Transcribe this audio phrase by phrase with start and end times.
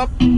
[0.00, 0.29] up.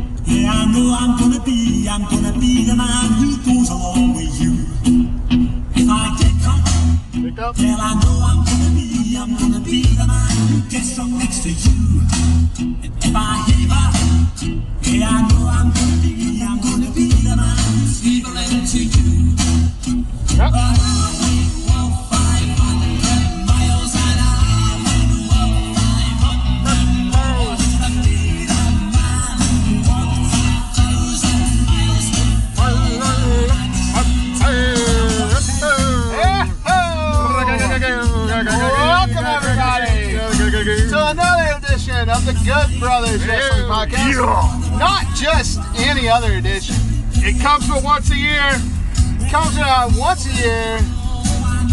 [46.12, 46.76] Other edition.
[47.24, 48.50] It comes for once a year.
[48.52, 50.78] It comes around uh, once a year.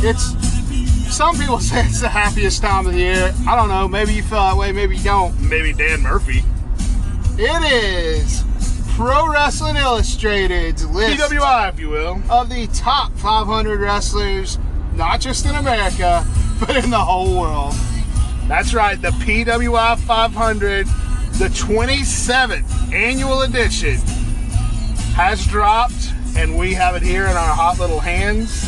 [0.02, 0.34] It's
[1.14, 3.34] some people say it's the happiest time of the year.
[3.46, 3.88] I don't know.
[3.90, 4.72] Maybe you feel that way.
[4.72, 5.38] Maybe you don't.
[5.42, 6.44] Maybe Dan Murphy.
[7.38, 8.46] It is
[8.96, 12.22] Pro Wrestling Illustrated's list PWI, if you will.
[12.30, 14.58] of the top 500 wrestlers,
[14.94, 16.26] not just in America,
[16.62, 17.74] but in the whole world.
[18.48, 24.00] That's right, the PWI 500, the 27th annual edition,
[25.20, 28.66] has dropped, and we have it here in our hot little hands.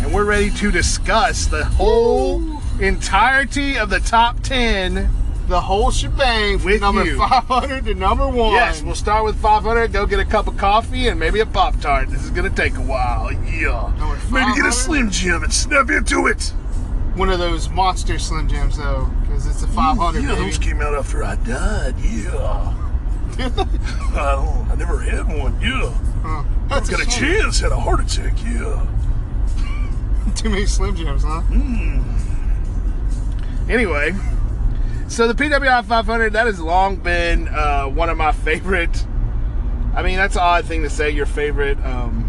[0.00, 2.42] And we're ready to discuss the whole
[2.80, 5.10] entirety of the top 10.
[5.48, 7.18] The whole shebang from With number you.
[7.18, 8.54] 500 to number one.
[8.54, 11.78] Yes, we'll start with 500, go get a cup of coffee and maybe a Pop
[11.82, 12.08] Tart.
[12.08, 13.30] This is going to take a while.
[13.32, 13.92] Yeah.
[14.32, 16.54] Maybe get a Slim Jim and snap into it.
[17.14, 20.22] One of those monster Slim Jims, though, because it's a 500.
[20.22, 20.44] Yeah, baby.
[20.44, 21.94] those came out after I died.
[21.98, 22.89] Yeah.
[24.14, 24.70] I don't.
[24.70, 25.60] I never had one.
[25.60, 25.90] Yeah.
[26.22, 26.44] Huh.
[26.68, 27.40] That's Got a shame.
[27.42, 27.60] chance.
[27.60, 28.34] Had a heart attack.
[28.44, 28.86] Yeah.
[30.36, 31.42] Too many Slim Jims, huh?
[33.68, 34.12] Anyway,
[35.08, 39.06] so the PWI 500 that has long been uh, one of my favorite.
[39.94, 41.10] I mean, that's an odd thing to say.
[41.10, 42.26] Your favorite um,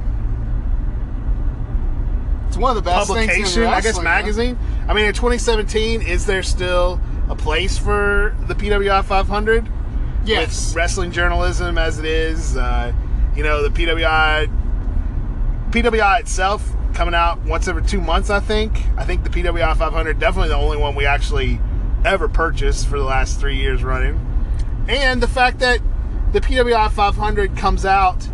[2.48, 4.04] It's one of the best things publication, in I guess, huh?
[4.04, 4.58] magazine.
[4.88, 7.00] I mean, in 2017, is there still
[7.30, 9.68] a place for the PWI 500?
[10.26, 10.68] Yes.
[10.70, 12.58] with wrestling journalism as it is.
[12.58, 12.94] Uh,
[13.36, 14.50] you know, the PWI
[15.72, 18.30] PWI itself coming out once every two months.
[18.30, 18.74] I think.
[18.98, 21.60] I think the PWI 500 definitely the only one we actually
[22.04, 24.20] ever purchased for the last three years running,
[24.88, 25.80] and the fact that
[26.34, 28.28] the PWI 500 comes out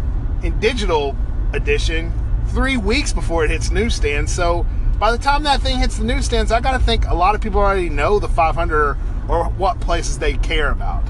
[0.44, 1.16] in digital
[1.53, 2.14] edition
[2.50, 4.31] three weeks before it hits newsstands.
[4.31, 4.66] So
[5.00, 7.59] by the time that thing hits the newsstands, I gotta think a lot of people
[7.59, 8.97] already know the 500
[9.28, 11.03] or what places they care about.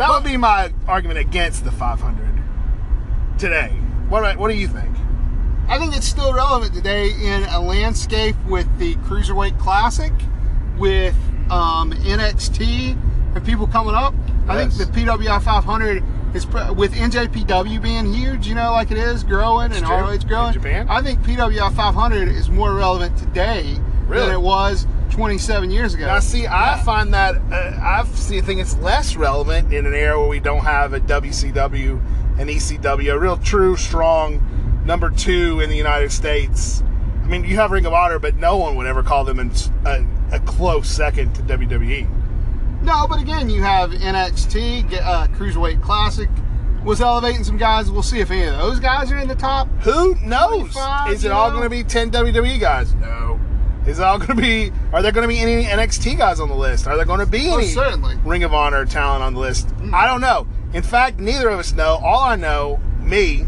[0.00, 2.26] That would be my argument against the 500
[3.38, 3.68] today.
[4.08, 4.96] What what do you think?
[5.68, 10.10] I think it's still relevant today in a landscape with the Cruiserweight Classic,
[10.78, 11.14] with
[11.50, 12.96] um, NXT,
[13.36, 14.14] and people coming up.
[14.48, 14.78] I Yes.
[14.78, 16.02] think the PWI 500
[16.34, 19.82] is with NJPW being huge, you know, like it is growing and.
[19.86, 20.56] ROH growing.
[20.88, 23.76] I think PWI 500 is more relevant today
[24.08, 24.24] Really?
[24.26, 26.06] than it was 27 years ago.
[26.06, 26.82] Now, see, I Yeah.
[26.82, 30.64] find that uh, I see think it's less relevant in an era where we don't
[30.64, 32.00] have a WCW
[32.38, 34.40] and ECW, a real true strong
[34.84, 36.82] number two in the United States.
[37.22, 39.38] I mean, you have Ring of Honor, but no one would ever call them
[39.84, 41.42] a, a close second to.
[41.42, 42.08] WWE.
[42.82, 46.28] No, but again, you have NXT, uh, Cruiserweight Classic
[46.82, 47.90] was elevating some guys.
[47.90, 49.68] We'll see if any of those guys are in the top.
[49.82, 50.74] Who knows?
[51.10, 52.94] Is it you all going to be 10 WWE guys?
[52.94, 53.38] No.
[53.90, 54.72] Is it all going to be?
[54.92, 56.86] Are there going to be any NXT guys on the list?
[56.86, 58.16] Are there going to be Oh, any certainly.
[58.24, 59.68] Ring of Honor talent on the list?
[59.70, 59.94] Hmm.
[59.94, 60.46] I don't know.
[60.72, 61.98] In fact, neither of us know.
[62.02, 63.44] All I know, me,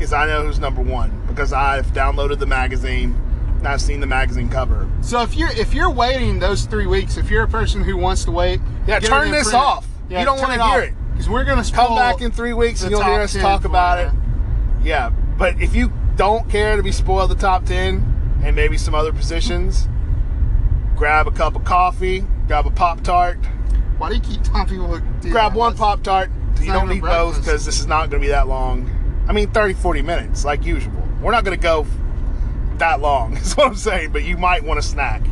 [0.00, 3.14] is I know who's number one because I've downloaded the magazine
[3.58, 4.88] and I've seen the magazine cover.
[5.02, 8.24] So if you're if you're waiting those three weeks, if you're a person who wants
[8.24, 9.62] to wait, Yeah, turn this print.
[9.62, 9.86] off.
[10.08, 10.94] You don't wanna hear it.
[11.12, 14.10] because we're gonna Come back in three weeks and you'll hear us talk about it.
[14.82, 18.09] Yeah, but if you don't care to be spoiled the top 10
[18.42, 19.88] and maybe some other positions,
[20.96, 23.38] grab a cup of coffee, grab a Pop Tart,
[23.98, 24.88] Why do you keep telling people?
[24.98, 25.58] to do grab that?
[25.58, 26.30] one That's- Pop Tart.
[26.60, 27.40] You don't even need both breakfast.
[27.44, 28.90] because this is not going to be that long.
[29.26, 30.92] I mean, 30, 40 minutes, like usual.
[31.22, 31.86] We're not going to go
[32.76, 35.22] that long, is what I'm saying, but you might want a snack.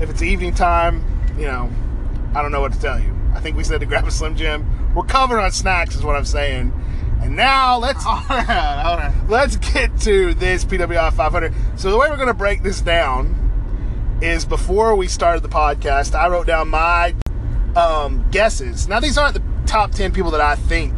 [0.00, 1.02] If it's evening time,
[1.38, 1.70] you know,
[2.34, 3.14] I don't know what to tell you.
[3.34, 4.66] I think we said to grab a Slim Jim.
[4.94, 6.72] We're covered on snacks, is what I'm saying.
[7.20, 9.12] And now let's All right, all right.
[9.28, 11.52] let's get to this PWI 500.
[11.76, 16.14] So the way we're going to break this down is before we started the podcast,
[16.14, 17.14] I wrote down my
[17.76, 18.88] um, guesses.
[18.88, 20.94] Now these aren't the top 10 people that I think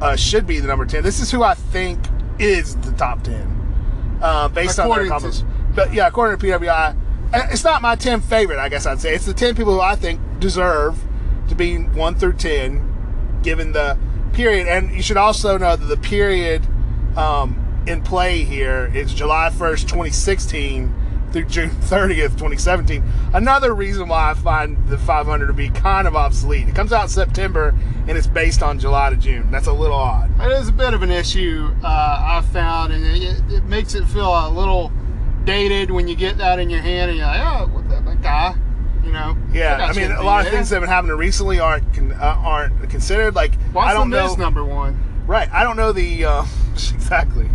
[0.00, 1.02] uh, should be the number 10.
[1.02, 1.98] This is who I think
[2.38, 5.44] is the top 10 uh, based on their According to- comments.
[5.74, 6.96] But yeah, according to PWI,
[7.52, 8.58] it's not my 10 favorite.
[8.58, 10.98] I guess I'd say it's the 10 people who I think deserve
[11.48, 13.98] to be one through 10 given the
[14.32, 14.68] period.
[14.68, 16.66] And you should also know that the period
[17.16, 20.94] um, in play here is July 1st, 2016
[21.32, 23.02] through June 30th, 2017.
[23.32, 26.68] Another reason why I find the 500 to be kind of obsolete.
[26.68, 27.74] It comes out in September
[28.06, 29.50] and it's based on July to June.
[29.50, 30.30] That's a little odd.
[30.40, 34.06] It is a bit of an issue uh, I've found, and it, it makes it
[34.06, 34.90] feel a little
[35.44, 38.54] dated when you get that in your hand and you're like, oh, what the, guy,
[39.04, 39.36] you know?
[39.52, 42.36] Yeah, I mean, a lot of things that have been happening recently aren't con- uh,
[42.38, 43.34] aren't considered.
[43.34, 44.34] Like What's I don't know.
[44.34, 45.24] Number one?
[45.26, 45.50] Right.
[45.52, 47.48] I don't know the uh, exactly.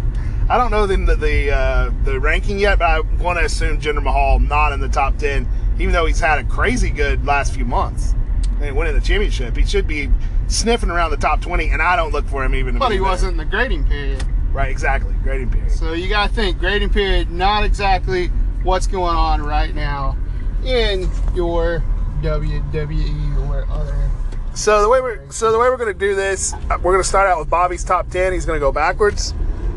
[0.49, 4.03] I don't know the the uh, the ranking yet, but I want to assume Jinder
[4.03, 5.47] Mahal not in the top ten,
[5.79, 8.13] even though he's had a crazy good last few months
[8.61, 9.55] and winning the championship.
[9.55, 10.09] He should be
[10.47, 12.73] sniffing around the top twenty, and I don't look for him even.
[12.75, 13.03] To But he there.
[13.07, 14.23] wasn't in the grading period.
[14.51, 14.69] right.
[14.69, 15.13] Exactly.
[15.23, 15.71] Grading period.
[15.71, 18.27] So you got to think grading period, not exactly
[18.63, 20.17] what's going on right now
[20.65, 21.83] in your
[22.21, 24.09] WWE or other.
[24.55, 27.27] So the way we're so the way we're gonna do this, uh, we're gonna start
[27.27, 28.33] out with Bobby's top ten.
[28.33, 29.33] He's gonna go backwards.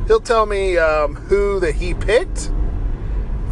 [0.07, 2.51] He'll tell me um, who that he picked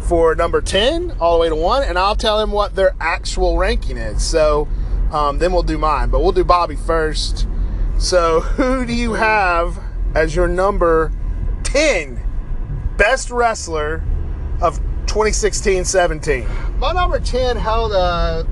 [0.01, 3.57] for number ten all the way to one, and I'll tell him what their actual
[3.57, 4.23] ranking is.
[4.23, 4.67] So
[5.11, 7.47] um, then we'll do mine, but we'll do Bobby first.
[7.97, 9.79] So who do you have
[10.13, 11.11] as your number
[11.63, 12.21] ten
[12.97, 14.03] best wrestler
[14.61, 14.79] of
[15.15, 16.77] 2016-17?
[16.77, 18.45] My number 10 held a,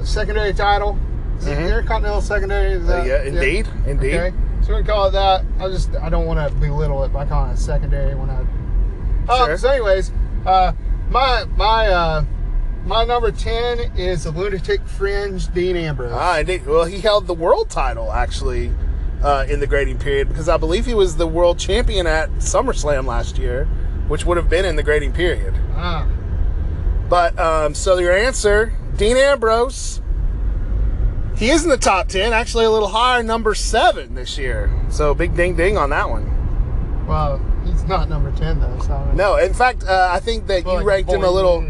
[0.00, 0.98] a secondary title.
[1.38, 1.64] Is Mhm.
[1.68, 2.72] Intercontinental secondary?
[2.72, 4.14] Is that, yeah, indeed, indeed.
[4.16, 4.36] Okay.
[4.62, 5.44] So we can call it that.
[5.60, 8.40] I just I don't want to belittle it by calling it secondary when I.
[9.28, 9.56] Oh, Sure.
[9.56, 10.10] so anyways,
[10.44, 10.72] uh,
[11.08, 12.24] my my uh,
[12.84, 16.12] my number ten is the lunatic fringe Dean Ambrose.
[16.14, 16.66] Ah, indeed.
[16.66, 18.70] Well, he held the world title actually
[19.22, 23.06] uh, in the grading period because I believe he was the world champion at SummerSlam
[23.06, 23.66] last year,
[24.10, 25.54] which would have been in the grading period.
[25.76, 26.06] Ah,
[27.08, 30.02] But um, so your answer, Dean Ambrose.
[31.36, 34.68] He is in the top ten, actually a little higher, number seven this year.
[34.90, 36.26] So big ding ding on that one.
[37.06, 38.78] well, he's not number ten though.
[38.80, 41.64] So No, in fact, uh, I think that you Like, ranked him a little.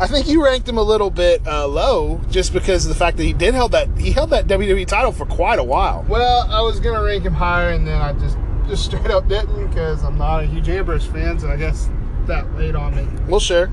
[0.00, 3.18] I think you ranked him a little bit uh, low, just because of the fact
[3.18, 6.04] that he did held that he held that WWE title for quite a while.
[6.08, 8.36] Well, I was gonna rank him higher, and then I just
[8.68, 11.38] just straight up didn't because I'm not a huge Ambrose fan.
[11.38, 11.88] So I guess
[12.26, 13.06] that weighed on me.
[13.28, 13.70] Well, sure.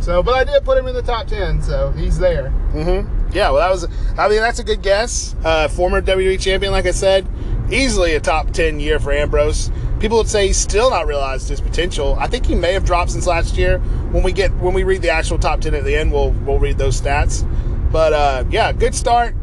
[0.00, 2.52] So, but I did put him in the top ten, so he's there.
[2.72, 3.32] Mm-hmm.
[3.32, 3.88] Yeah, well, that was.
[4.18, 5.34] I mean, that's a good guess.
[5.44, 7.26] Uh, former WWE champion, like I said,
[7.70, 9.70] easily a top ten year for Ambrose.
[10.00, 12.16] People would say he's still not realized his potential.
[12.18, 13.78] I think he may have dropped since last year.
[14.10, 16.58] When we get when we read the actual top ten at the end, we'll we'll
[16.58, 17.48] read those stats.
[17.90, 19.34] But uh, yeah, good start.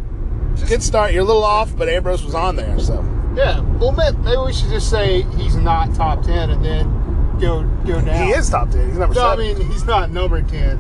[0.68, 1.14] Good start.
[1.14, 2.78] You're a little off, but Ambrose was on there.
[2.80, 3.02] So
[3.36, 3.62] Yeah.
[3.80, 8.28] Well, maybe we should just say he's not top ten, and then go go down.
[8.28, 8.88] he is top ten.
[8.90, 10.80] He's number No, I mean he's not number ten.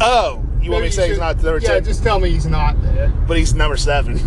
[0.00, 2.46] oh, you want me to say he's not number Yeah, ten, just tell me he's
[2.46, 3.08] not there.
[3.26, 4.20] but he's number seven.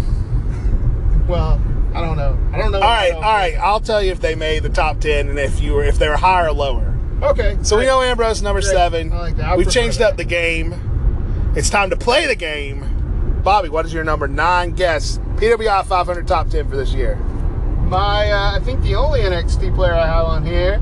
[1.28, 1.62] Well,
[1.94, 2.38] I don't know.
[2.54, 2.80] I don't know.
[2.80, 3.56] All right, all right.
[3.60, 6.08] I'll tell you if they made the top ten and if you were if they
[6.10, 6.96] were higher or lower.
[7.22, 7.58] Okay.
[7.62, 8.72] So we know Ambrose number Great.
[8.72, 9.12] seven.
[9.14, 9.46] I like that.
[9.50, 10.12] I We've changed that.
[10.12, 10.74] up the game.
[11.56, 13.42] It's time to play the game.
[13.44, 15.20] Bobby, what is your number nine guess?
[15.40, 17.16] PWI 500 top 10 for this year.
[17.86, 20.80] My, uh, I think the only NXT player I have on here,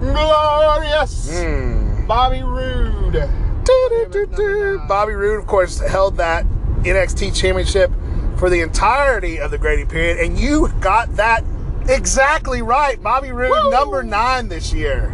[0.00, 2.06] glorious Hmm.
[2.06, 3.28] Bobby Roode.
[3.64, 4.82] Doo-doo-doo-doo.
[4.88, 6.46] Bobby Roode, of course, held that
[6.84, 7.90] NXT championship
[8.36, 11.42] for the entirety of the grading period, and you got that
[11.88, 13.02] exactly right.
[13.02, 13.70] Bobby Roode, Woo!
[13.70, 15.12] number nine this year.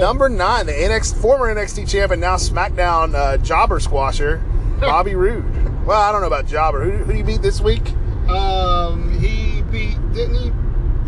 [0.00, 4.40] Number nine, the NXT former NXT champ and now SmackDown uh, jobber squasher,
[4.80, 5.44] Bobby Roode.
[5.88, 6.84] Well, I don't know about jobber.
[6.84, 7.92] Who, who do you beat this week?
[8.28, 10.50] Um, he beat, didn't he?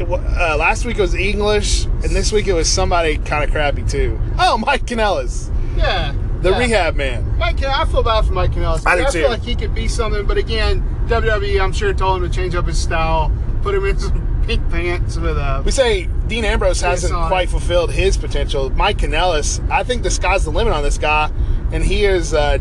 [0.03, 3.83] Uh, last week it was English, and this week it was somebody kind of crappy
[3.83, 4.19] too.
[4.39, 6.15] Oh, Mike Kanellis, Yeah.
[6.41, 6.59] the yeah.
[6.59, 7.37] rehab man.
[7.37, 8.87] Mike, Can- I feel bad for Mike Kanellis.
[8.87, 9.19] I do I too.
[9.21, 12.55] feel like he could be something, but again, WWE, I'm sure told him to change
[12.55, 15.61] up his style, put him in some pink pants with a.
[15.63, 18.71] We say Dean Ambrose hasn't quite fulfilled his potential.
[18.71, 21.31] Mike Kanellis, I think the sky's the limit on this guy,
[21.71, 22.57] and he is, uh,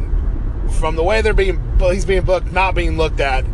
[0.71, 3.45] from the way they're being, he's being booked, not being looked at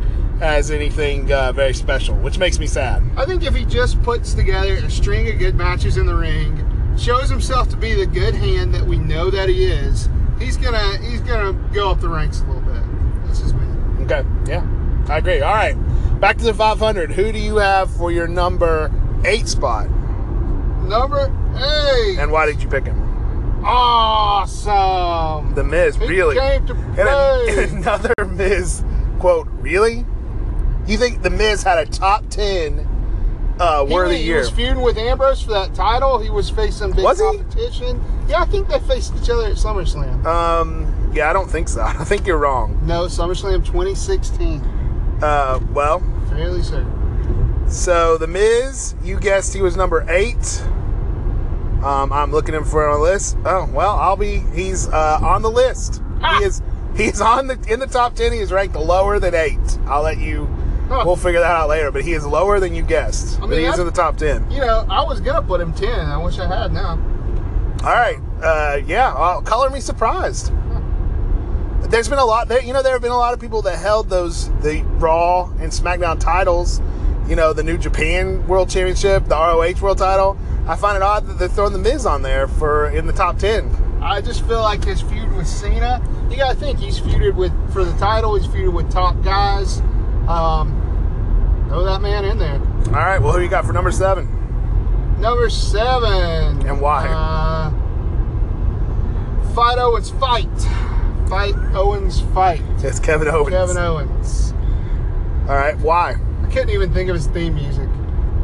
[0.41, 3.01] as anything uh, very special, which makes me sad.
[3.15, 6.61] I think if he just puts together a string of good matches in the ring,
[6.97, 10.97] shows himself to be the good hand that we know that he is, he's gonna
[10.97, 12.81] he's gonna go up the ranks a little bit.
[13.25, 13.65] That's just me.
[14.05, 14.65] Okay, yeah,
[15.09, 15.41] I agree.
[15.41, 15.75] All right,
[16.19, 17.11] back to the 500.
[17.11, 18.91] Who do you have for your number
[19.23, 19.89] eight spot,
[20.83, 22.19] Number eight.
[22.19, 23.01] and why did you pick him?
[23.65, 25.53] Awesome.
[25.55, 26.35] The Miz, He really?
[26.37, 27.63] came to And, play.
[27.63, 28.83] and another Miz
[29.19, 30.05] quote, really?
[30.87, 32.87] You think the Miz had a top ten
[33.59, 36.19] uh, He, word of the he was feuding with Ambrose for that title.
[36.19, 37.23] He was facing big Was he?
[37.25, 38.03] competition.
[38.27, 40.25] Yeah, I think they faced each other at SummerSlam.
[40.25, 41.81] Um, yeah, I don't think so.
[41.85, 42.79] I think you're wrong.
[42.85, 44.59] no, SummerSlam 2016.
[45.21, 47.63] Uh, well, Fairly certain.
[47.69, 50.61] so the Miz, you guessed he was number eight.
[51.83, 53.37] Um, I'm looking him for on the list.
[53.45, 54.39] Oh well, I'll be.
[54.53, 56.01] He's uh, on the list.
[56.21, 56.39] Ah.
[56.39, 56.61] He is.
[56.95, 58.31] He's on the in the top ten.
[58.31, 59.59] He is ranked lower than eight.
[59.85, 60.45] I'll let you.
[60.87, 61.03] Huh.
[61.05, 61.91] We'll figure that out later.
[61.91, 63.39] But he is lower than you guessed.
[63.39, 64.49] mean, but he is in the top ten.
[64.49, 65.89] You know, I was gonna put him ten.
[65.89, 66.91] I wish I had now.
[67.83, 68.17] All right.
[68.41, 69.13] Uh, yeah.
[69.13, 70.51] Uh, color me surprised.
[71.89, 72.47] There's been a lot.
[72.47, 75.45] There, you know, there have been a lot of people that held those the Raw
[75.59, 76.81] and SmackDown titles.
[77.27, 80.37] You know, the New Japan World Championship, the ROH World Title.
[80.67, 83.37] I find it odd that they're throwing the Miz on there for in the top
[83.37, 83.69] ten.
[84.01, 86.01] I just feel like his feud with Cena.
[86.29, 88.35] You gotta think he's feuded with for the title.
[88.35, 89.81] He's feuded with top guys.
[90.27, 92.59] Um, throw that man in there.
[92.87, 93.21] All right.
[93.21, 94.27] Well, who you got for number seven?
[95.19, 96.67] Number seven.
[96.67, 97.07] And why?
[97.07, 97.69] Uh,
[99.53, 100.49] fight Owens fight.
[101.29, 102.61] Fight Owens fight.
[102.79, 103.49] It's Kevin Owens.
[103.49, 104.53] Kevin Owens.
[105.47, 105.77] All right.
[105.77, 106.15] Why?
[106.43, 107.87] I couldn't even think of his theme music.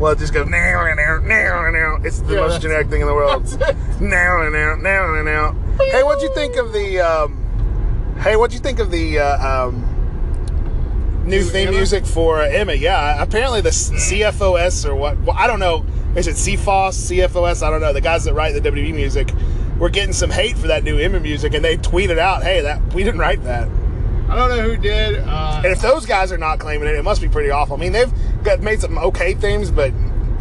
[0.01, 1.97] Well, it just goes now and now, now and now.
[2.03, 3.45] It's the Yeah, most generic thing in the world.
[4.01, 5.51] Now and now, now and now.
[5.77, 6.99] Hey, what'd you think of the?
[6.99, 11.77] Um, hey, what'd you think of the uh, um, new New theme Emma?
[11.77, 12.73] music for uh, Emma?
[12.73, 15.19] Yeah, apparently the CFOS or what?
[15.19, 15.85] Well, I don't know.
[16.15, 17.61] Is it CFOS, CFOS?
[17.61, 17.93] I don't know.
[17.93, 19.29] The guys that write the WWE music
[19.77, 22.81] were getting some hate for that new Emma music, and they tweeted out, "Hey, that
[22.95, 23.69] we didn't write that."
[24.31, 25.19] I don't know who did.
[25.19, 27.75] Uh, And if those guys are not claiming it, it must be pretty awful.
[27.75, 28.11] I mean, they've
[28.43, 29.91] got made some okay themes, but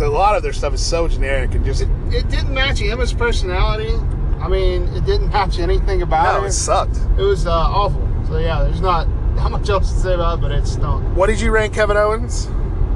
[0.01, 3.93] a lot of their stuff is so generic and just it didn't match Emma's personality.
[4.41, 6.47] I mean, it didn't match anything about no, her.
[6.47, 6.97] it sucked.
[7.19, 8.01] It was uh, awful.
[8.27, 11.17] So yeah, there's not not much else to say about it, but it's stunk.
[11.17, 12.47] What did you rank Kevin Owens?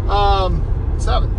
[0.08, 1.30] Um, seven.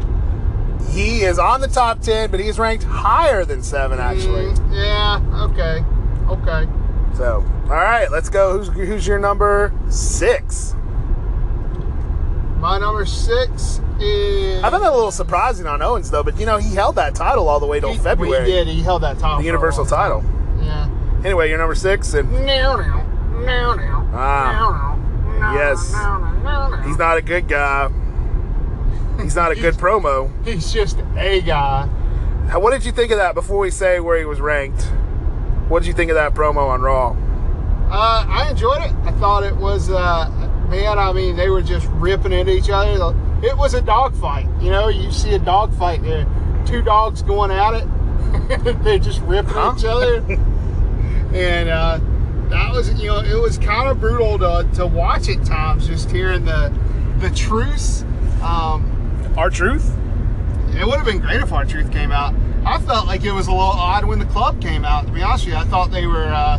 [0.92, 4.46] He is on the top 10, but he's ranked higher than seven, actually.
[4.46, 5.46] Mm, yeah.
[5.50, 5.84] Okay.
[6.30, 6.72] Okay.
[7.16, 8.58] So, all right, let's go.
[8.58, 10.74] Who's, who's your number six?
[12.60, 14.64] My number six is.
[14.64, 17.16] I found that a little surprising on Owens, though, but you know, he held that
[17.16, 18.46] title all the way till he, February.
[18.46, 18.68] He did.
[18.68, 19.38] He held that title.
[19.38, 20.24] The Universal title.
[20.62, 20.90] Yeah.
[21.24, 24.10] Anyway, you're number six, and Now, now, now, now.
[24.14, 24.98] Ah.
[24.98, 25.92] Now, now, Yes.
[25.94, 26.82] now, now, now, now.
[26.88, 27.90] he's not a good guy.
[29.22, 30.30] He's not a good promo.
[30.46, 31.86] He's just a guy.
[32.58, 34.86] What did you think of that before we say where he was ranked?
[35.68, 37.16] What did you think of that promo on Raw?
[37.90, 38.92] Uh, I enjoyed it.
[39.04, 40.28] I thought it was, uh,
[40.70, 43.16] man, I mean, they were just ripping into each other.
[43.44, 44.48] It was a dog fight.
[44.60, 46.26] You know, you see a dog fight there.
[46.66, 48.84] Two dogs going at it.
[48.84, 49.74] They're just ripping Huh?
[49.78, 50.16] each other.
[51.34, 52.00] and uh,
[52.50, 56.10] that was, you know, it was kind of brutal to, to watch at times, just
[56.12, 56.74] hearing the,
[57.20, 58.04] the truth.
[58.42, 58.92] Um,
[59.38, 59.96] R-Truth?
[60.78, 62.34] it would have been great if R-Truth came out.
[62.66, 65.06] I felt like it was a little odd when the club came out.
[65.08, 66.58] To be honest with you, I thought they were uh,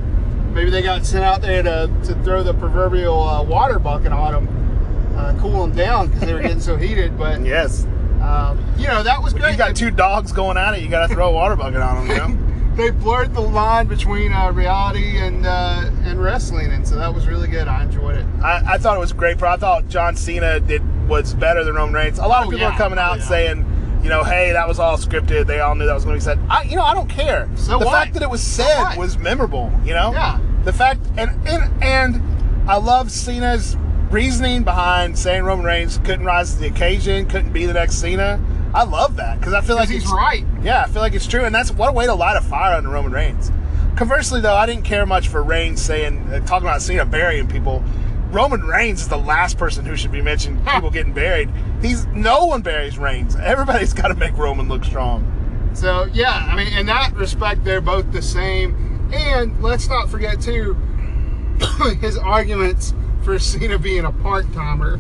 [0.53, 4.33] maybe they got sent out there to, to throw the proverbial uh, water bucket on
[4.47, 7.19] them, uh, cool them down because they were getting so heated.
[7.19, 7.85] But Yes.
[8.23, 9.53] um, you know that was great.
[9.53, 10.83] You got two dogs going at it.
[10.83, 12.17] You got to throw a water bucket on them.
[12.17, 12.43] You know?
[12.77, 17.27] they blurred the line between uh, reality and uh, and wrestling, and so that was
[17.27, 17.67] really good.
[17.67, 18.27] I enjoyed it.
[18.45, 19.39] I, I thought it was great.
[19.39, 22.19] But I thought John Cena did was better than Roman Reigns.
[22.21, 22.75] A lot of Oh, people yeah.
[22.75, 23.25] are coming out Oh, yeah.
[23.29, 25.47] saying, you know, hey, that was all scripted.
[25.47, 26.39] They all knew that was going to be said.
[26.49, 27.49] I, you know, I don't care.
[27.57, 27.93] So the what?
[27.93, 28.99] fact that it was said what?
[28.99, 29.73] was memorable.
[29.85, 30.13] You know.
[30.13, 30.39] Yeah.
[30.65, 33.77] The fact and and and I love Cena's
[34.11, 38.41] reasoning behind saying Roman Reigns couldn't rise to the occasion, couldn't be the next Cena.
[38.75, 40.45] I love that because I feel like he's right.
[40.63, 42.75] yeah, I feel like it's true, and that's what a way to light a fire
[42.75, 43.51] under Roman Reigns.
[43.97, 47.83] Conversely, though, I didn't care much for Reigns saying, uh, talking about Cena burying people.
[48.31, 50.65] Roman Reigns is the last person who should be mentioned.
[50.67, 51.51] People getting buried.
[51.81, 53.37] He's no one buries Reigns.
[53.37, 55.33] Everybody's got to make Roman look strong.
[55.75, 59.11] So yeah, I mean, in that respect, they're both the same.
[59.13, 60.75] And let's not forget too
[62.01, 62.93] his arguments
[63.23, 64.95] for Cena being a part timer.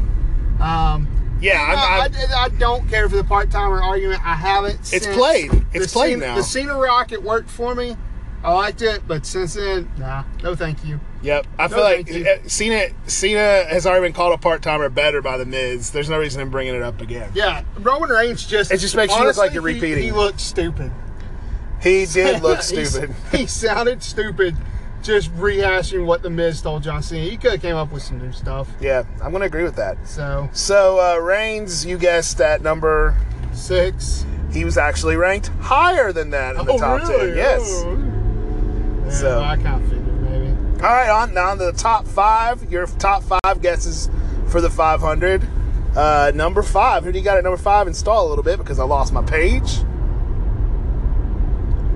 [0.61, 1.09] Um,
[1.41, 4.25] Yeah, know, I'm- I, I don't care for the part timer argument.
[4.25, 4.79] I haven't.
[4.93, 5.51] It's played.
[5.73, 6.37] It's played Cena, now.
[6.37, 7.97] The Cena Rocket worked for me.
[8.47, 11.01] I liked it, but since then, nah, no, thank you.
[11.23, 12.25] Yep, I feel like you.
[12.47, 15.91] Cena Cena has already been called a part timer better by the Miz.
[15.91, 17.33] There's no reason in bringing it up again.
[17.35, 20.05] Yeah, Roman Reigns just It just makes you look like you're repeating.
[20.05, 20.93] He, looked stupid.
[21.83, 23.13] He did look stupid.
[23.33, 24.57] he sounded stupid,
[25.03, 27.29] just rehashing what the Miz told John Cena.
[27.29, 28.69] He could have came up with some new stuff.
[28.81, 30.07] Yeah, I'm gonna agree with that.
[30.07, 33.17] So So uh, Reigns, you guessed that number.
[33.53, 34.25] six.
[34.53, 37.27] He was actually ranked higher than that in the oh top really?
[37.31, 37.37] ten.
[37.37, 37.83] Yes.
[37.85, 38.13] Oh.
[39.07, 40.49] Yeah, So- I kind of figured maybe.
[40.83, 42.71] All right, on now to the top five.
[42.71, 44.11] Your top five guesses
[44.49, 45.47] for the 500.
[45.97, 47.05] Uh, number five.
[47.05, 47.87] Who do you got at number five?
[47.87, 49.81] Install a little bit because I lost my page.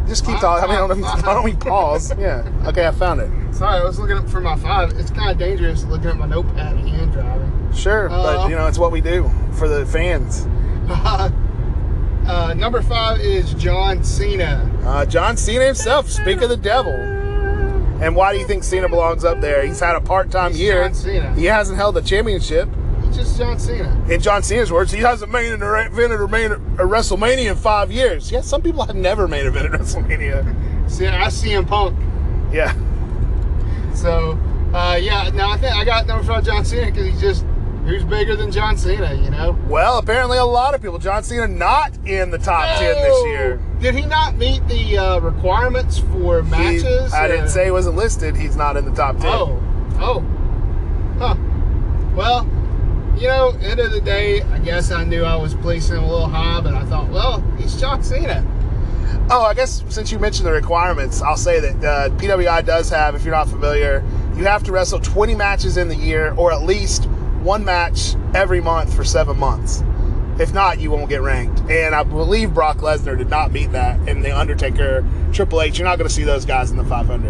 [0.09, 0.69] just keep talking.
[0.71, 2.13] I mean, five, why don't we pause?
[2.19, 2.43] Yeah.
[2.67, 3.31] Okay, I found it.
[3.55, 4.93] Sorry, I was looking up for my five.
[4.99, 7.73] It's kind of dangerous looking at my notepad and driving.
[7.75, 10.47] Sure, Uh, but you know, it's what we do for the fans.
[12.31, 14.71] uh, number five is John Cena.
[14.85, 16.93] Uh, John Cena himself, speak of the devil.
[16.93, 19.67] And why do you think Cena belongs up there?
[19.67, 20.85] He's had a part-time He's year.
[20.85, 21.35] John Cena.
[21.35, 22.69] He hasn't held a championship.
[23.03, 24.05] He's just John Cena.
[24.09, 28.31] In John Cena's words, he hasn't evented or main a WrestleMania in five years.
[28.31, 30.91] Yeah, some people have never made main evented WrestleMania.
[30.91, 31.99] See, I CM Punk.
[32.53, 32.73] Yeah.
[33.95, 34.39] So,
[34.73, 37.45] uh, yeah, no, I think I got number five John Cena because he's just
[37.91, 39.59] who's bigger than John Cena, you know?
[39.69, 40.99] Well, apparently a lot of people.
[40.99, 43.27] John Cena not in the top ten this Oh!
[43.27, 43.61] year.
[43.81, 47.13] Did he not meet the uh, requirements for He- matches?
[47.13, 48.37] I or- didn't say he wasn't listed.
[48.37, 49.27] He's not in the top ten.
[49.27, 49.61] Oh,
[50.01, 50.25] oh,
[51.19, 51.35] huh.
[52.15, 52.49] Well,
[53.17, 56.11] you know, end of the day, I guess I knew I was placing him a
[56.11, 58.47] little high, but I thought, well, he's John Cena.
[59.33, 63.15] Oh, I guess since you mentioned the requirements, I'll say that uh, PWI does have,
[63.15, 64.03] if you're not familiar,
[64.37, 67.09] you have to wrestle 20 matches in the year or at least
[67.43, 69.83] one match every month for seven months.
[70.39, 71.61] If not, you won't get ranked.
[71.71, 73.99] And I believe Brock Lesnar did not meet that.
[74.09, 77.21] And The Undertaker, Triple H, you're not going to see those guys in the 500.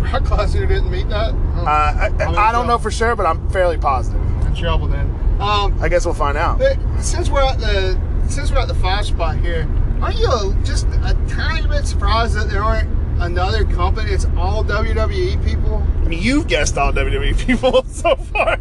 [0.00, 1.32] Brock Lesnar didn't meet that.
[1.32, 4.20] Oh, Uh, I, I'm I don't know for sure, but I'm fairly positive.
[4.46, 5.06] in trouble then.
[5.40, 6.58] Um, I guess we'll find out.
[6.58, 7.98] but since we're at the
[8.28, 9.68] since we're at the five spot here,
[10.00, 12.88] aren't you just a tiny bit surprised that there aren't
[13.22, 14.10] another company?
[14.12, 15.76] It's all WWE people.
[16.04, 18.58] I mean, you've guessed all WWE people so far.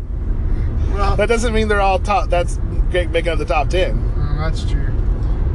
[0.93, 2.29] Well, That doesn't mean they're all top.
[2.29, 2.59] That's
[2.91, 3.95] great, making up the top 10.
[3.95, 4.91] mm, that's true.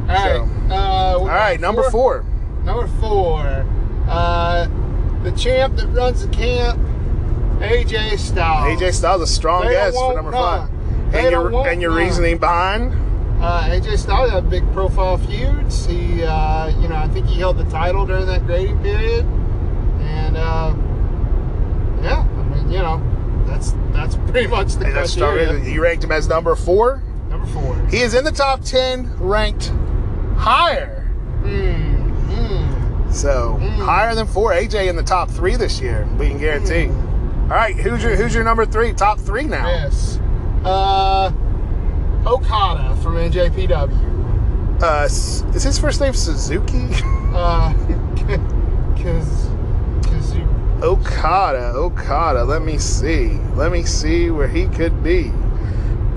[0.09, 0.71] All right.
[0.71, 2.25] Uh, All right, number four.
[2.63, 3.65] Number four,
[4.07, 4.67] uh,
[5.23, 6.79] the champ that runs the camp,
[7.59, 8.81] AJ Styles.
[8.81, 10.69] AJ Styles, a strong They guess for number five.
[11.11, 12.93] They And your and your reasoning behind?
[13.41, 15.85] Uh, AJ Styles had big profile feuds.
[15.85, 19.25] He, uh, you know, I think he held the title during that grading period,
[20.01, 20.73] and uh,
[22.03, 23.01] yeah, I mean, you know,
[23.49, 25.59] that's that's pretty much the that's criteria.
[25.63, 27.01] You ranked him as number four.
[27.29, 27.75] Number four.
[27.87, 29.71] He is in the top ten, ranked
[30.37, 31.09] higher.
[31.43, 33.13] Mm, mm.
[33.13, 33.77] So Mm.
[33.85, 34.51] higher than four.
[34.53, 36.07] AJ in the top three this year.
[36.17, 36.87] We can guarantee.
[36.87, 37.41] Mm.
[37.43, 38.93] All right, who's your who's your number three?
[38.93, 39.67] Top three now.
[39.67, 40.19] Yes.
[40.63, 41.31] Uh,
[42.25, 44.81] Okada from NJPW.
[44.81, 46.87] Uh, is his first name Suzuki?
[47.29, 47.71] Uh,
[48.17, 49.48] cause, cause you,
[50.81, 52.43] Okada, Okada.
[52.43, 53.29] Let me see.
[53.55, 55.31] Let me see where he could be.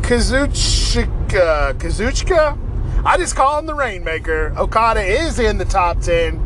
[0.03, 2.59] Kazuchika, Kazuchika.
[3.05, 4.55] I just call him the Rainmaker.
[4.57, 6.41] Okada is in the top ten.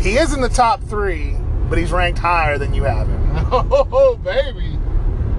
[0.00, 1.34] He is in the top three,
[1.68, 3.20] but he's ranked higher than you have him.
[3.52, 4.78] oh baby,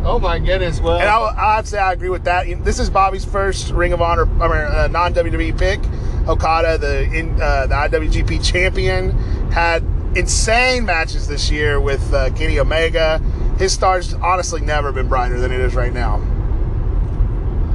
[0.04, 0.82] oh my goodness.
[0.82, 2.46] Well, And I'll, I'd say I agree with that.
[2.66, 5.80] This is Bobby's first Ring of Honor, I mean, uh, non WWE pick.
[6.28, 7.06] Okada, the
[7.42, 9.12] uh, the IWGP champion,
[9.52, 9.82] had
[10.16, 13.20] insane matches this year with uh, Kenny Omega.
[13.58, 16.18] His star's honestly never been brighter than it is right now.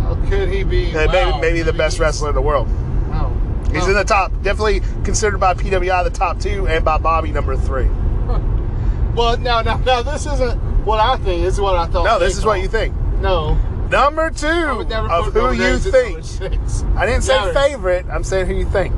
[0.02, 0.90] how could he be?
[0.94, 2.68] Uh, maybe, Wow, maybe the best wrestler in the world.
[3.08, 3.32] Wow.
[3.72, 3.90] He's Oh.
[3.90, 7.88] in the top, definitely considered by PWI the top two, and by Bobby number three.
[9.14, 10.02] Well, no, no, no.
[10.02, 11.42] This isn't what I think.
[11.44, 12.04] This is what I thought.
[12.04, 12.94] No, this is what you think.
[13.20, 13.58] No,
[13.90, 16.24] Number two of who you think.
[16.96, 18.06] I didn't say favorite.
[18.10, 18.94] I'm saying who you think.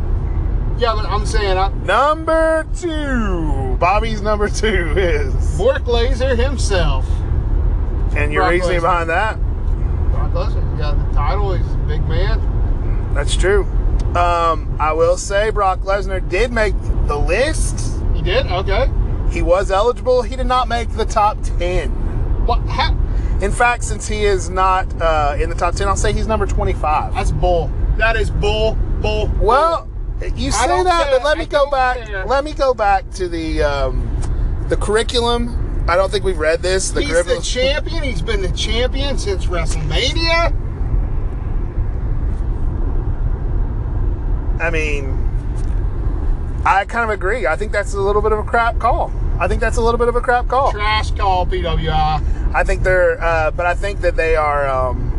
[0.77, 3.77] Yeah, but I'm saying I, Number two.
[3.79, 5.57] Bobby's number two is.
[5.59, 7.07] Bork Laser himself.
[8.17, 8.83] And your Brock reasoning Lesnar.
[8.83, 9.37] behind that?
[10.11, 11.53] Brock Lesnar he got the title.
[11.55, 13.15] He's a big man.
[13.15, 13.65] That's true.
[14.17, 16.75] Um, I will say Brock Lesnar did make
[17.07, 18.01] the list.
[18.15, 18.47] He did.
[18.47, 18.91] Okay.
[19.31, 20.23] He was eligible.
[20.23, 21.91] He did not make the top 10.
[22.47, 22.61] What?
[22.69, 22.93] How,
[23.41, 26.47] In fact, since he is not uh, in the top 10, I'll say he's number
[26.47, 27.15] 25.
[27.15, 27.71] that's bull.
[27.97, 28.75] That is bull.
[29.01, 29.27] Bull.
[29.29, 29.31] bull.
[29.41, 29.89] Well,
[30.21, 32.27] you say that, but let me I go back.
[32.27, 35.61] Let me go back to the um, the curriculum.
[35.89, 36.91] I don't think we've read this.
[36.91, 37.43] The he's the curriculum.
[37.43, 38.03] champion.
[38.03, 40.61] He's been the champion since WrestleMania.
[44.61, 45.25] I mean,
[46.65, 47.47] I kind of agree.
[47.47, 49.13] I think that's a little bit of a crap call.
[49.39, 50.71] I think that's a little bit of a crap call.
[50.71, 52.55] Trash call, PWI.
[52.55, 55.11] I think they're, uh, but I think that they are, um,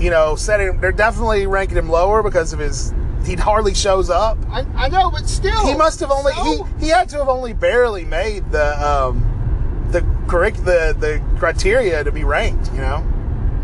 [0.00, 0.80] you know, setting.
[0.80, 2.94] They're definitely ranking him lower because of his.
[3.24, 4.38] He hardly shows up.
[4.50, 5.66] I, I know, but still.
[5.66, 6.32] He must have only.
[6.32, 6.64] So?
[6.78, 12.02] He, he had to have only barely made the um, the correct the the criteria
[12.04, 12.70] to be ranked.
[12.72, 13.06] You know.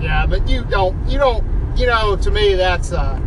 [0.01, 1.09] Yeah, but you don't.
[1.09, 1.77] You don't.
[1.77, 3.21] You know, to me, that's uh,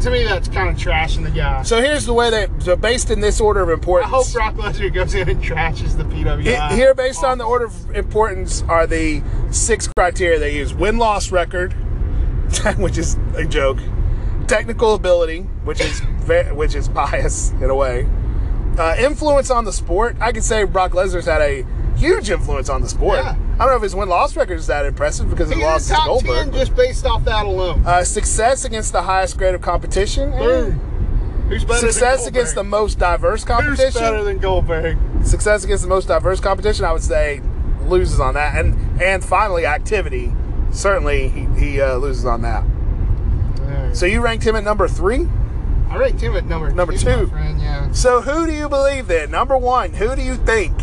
[0.00, 1.62] to me that's kind of trashing the guy.
[1.62, 2.50] So here's the way that.
[2.62, 4.12] So based in this order of importance.
[4.12, 6.70] I hope Brock Lesnar goes in and trashes the PWI.
[6.70, 10.98] He- Here, based on the order of importance, are the six criteria they use: win
[10.98, 11.72] loss record,
[12.76, 13.78] which is a joke;
[14.46, 16.00] technical ability, which is
[16.54, 18.06] which is bias in a way;
[18.78, 20.16] Uh, influence on the sport.
[20.20, 21.64] I could say Brock Lesnar's had a
[21.96, 23.18] huge influence on the sport.
[23.18, 23.36] Yeah.
[23.54, 25.88] I don't know if his win loss record is that impressive because he He's lost
[25.90, 26.50] top Goldberg.
[26.50, 27.84] ten just based off that alone.
[27.86, 30.32] Uh, success against the highest grade of competition.
[30.32, 30.80] Boom.
[31.48, 33.84] Who's better Success than against the most diverse competition.
[33.92, 34.96] Who's better than Goldberg?
[35.22, 36.84] Success against the most diverse competition.
[36.84, 37.42] I would say
[37.86, 40.32] loses on that, and and finally activity.
[40.70, 42.64] Certainly he, he uh, loses on that.
[43.94, 45.28] So you ranked him at number three.
[45.88, 47.26] I ranked him at number Number two, two.
[47.28, 47.60] friend.
[47.60, 47.90] Yeah.
[47.92, 49.30] So who do you believe then?
[49.30, 50.76] Number one, who do you think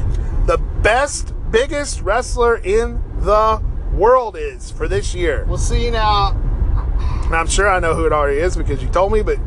[0.45, 3.61] the best, biggest wrestler in the
[3.93, 5.45] world is for this year?
[5.47, 6.31] We'll see now.
[7.25, 9.37] And I'm sure I know who it already is because you told me, but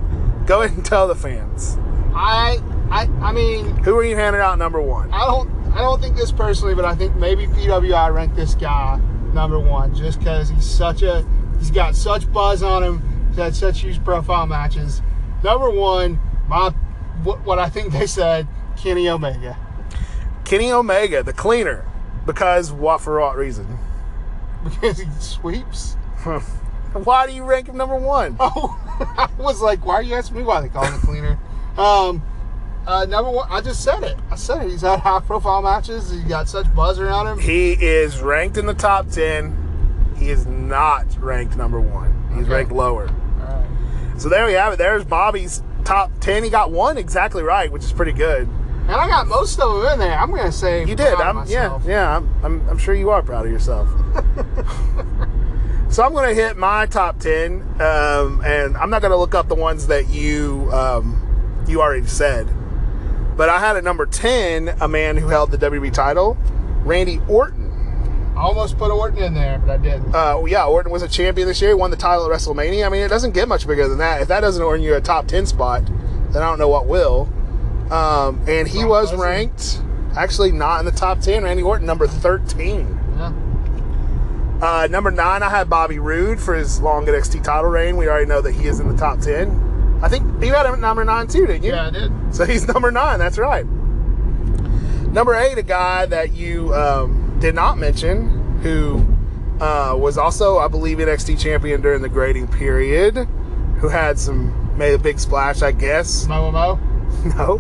[0.46, 1.79] go ahead and tell the fans.
[2.14, 2.59] I,
[2.90, 5.11] I, I mean, Who are you handing out number one?
[5.12, 9.00] I don't, I don't think this personally, but I think maybe PWI ranked this guy
[9.33, 11.27] number one just because he's such a,
[11.59, 13.11] he's got such buzz on him.
[13.37, 15.03] Had such huge profile matches.
[15.42, 16.18] Number one,
[16.49, 16.70] my,
[17.23, 19.57] what, what I think they said, Kenny Omega.
[20.44, 21.85] Kenny Omega, the cleaner.
[22.27, 23.79] Because what for what reason?
[24.62, 25.94] Because he sweeps.
[26.94, 28.37] Why do you rank him number one?
[28.40, 28.81] Oh,
[29.18, 31.37] I was like, why are you asking me why they call him the cleaner?
[31.77, 32.23] Um,
[32.87, 34.16] uh, number one, I just said it.
[34.31, 34.70] I said it.
[34.70, 36.12] He's had high profile matches.
[36.12, 37.38] He's got such buzz around him.
[37.40, 40.14] He is ranked in the top 10.
[40.16, 42.12] He is not ranked number one.
[42.37, 42.53] He's Okay.
[42.55, 43.11] ranked lower.
[44.18, 44.77] So there we have it.
[44.77, 46.44] There's Bobby's top 10.
[46.44, 48.48] He got one exactly right, which is pretty good.
[48.87, 50.18] And I got most of them in there.
[50.18, 51.14] I'm gonna say You did.
[51.14, 52.16] I'm, yeah, yeah.
[52.16, 53.88] I'm, I'm, I'm sure you are proud of yourself.
[55.90, 59.35] so I'm going to hit my top 10, um, and I'm not going to look
[59.35, 62.48] up the ones that you um, you already said.
[63.37, 66.37] But I had at number 10 a man who held the WWE title,
[66.85, 67.63] Randy Orton.
[68.37, 70.14] I almost put Orton in there, but I didn't.
[70.14, 71.70] Uh, yeah, Orton was a champion this year.
[71.70, 72.85] He won the title at WrestleMania.
[72.85, 74.23] I mean, it doesn't get much bigger than that.
[74.23, 77.29] If that doesn't earn you a top 10 spot, then I don't know what will.
[77.92, 79.18] Um, and he Brock was Lesnar.
[79.18, 79.83] ranked,
[80.16, 81.44] actually not in the top 10.
[81.44, 82.99] Randy Orton, number 13.
[83.16, 83.33] yeah.
[84.62, 87.97] Uh, number 9, I had Bobby Roode for his long NXT title reign.
[87.97, 90.01] We already know that he is in the top 10.
[90.03, 91.70] I think you had him at number 9 too, didn't you?
[91.73, 92.12] yeah, I did.
[92.35, 93.18] So he's number nine.
[93.18, 93.64] That's right.
[95.12, 99.04] Number eight, a guy that you um, did not mention, who
[99.62, 103.16] uh, was also, I believe, NXT champion during the grading period,
[103.80, 106.26] who had some made a big splash, I guess.
[106.26, 106.80] Mo Mo.
[107.37, 107.57] No,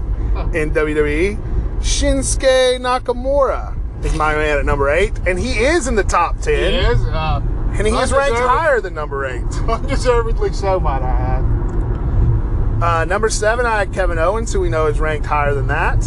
[0.52, 1.36] in WWE,
[1.80, 6.72] Shinsuke Nakamura is my man at number eight, and he is in the top ten.
[6.72, 7.00] He is.
[7.04, 7.40] Uh,
[7.72, 9.44] and he is ranked higher than number eight.
[9.68, 12.82] Undeservedly so, might I add.
[12.82, 16.02] Uh, number seven, I had Kevin Owens, who we know is ranked higher than that.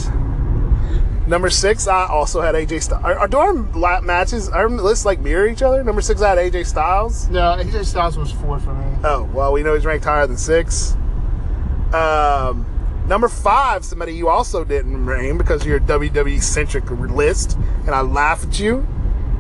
[1.28, 3.04] Number six, I also had AJ Styles.
[3.04, 5.84] Are, are, do our lap matches, our lists like mirror each other?
[5.84, 7.28] Number six, I had AJ Styles.
[7.28, 8.98] No, AJ Styles was four for me.
[9.04, 10.96] Oh, well, we know he's ranked higher than six.
[11.94, 12.66] Um,
[13.08, 18.46] number five, somebody you also didn't name because you're WWE centric list, and I laughed
[18.46, 18.88] at you,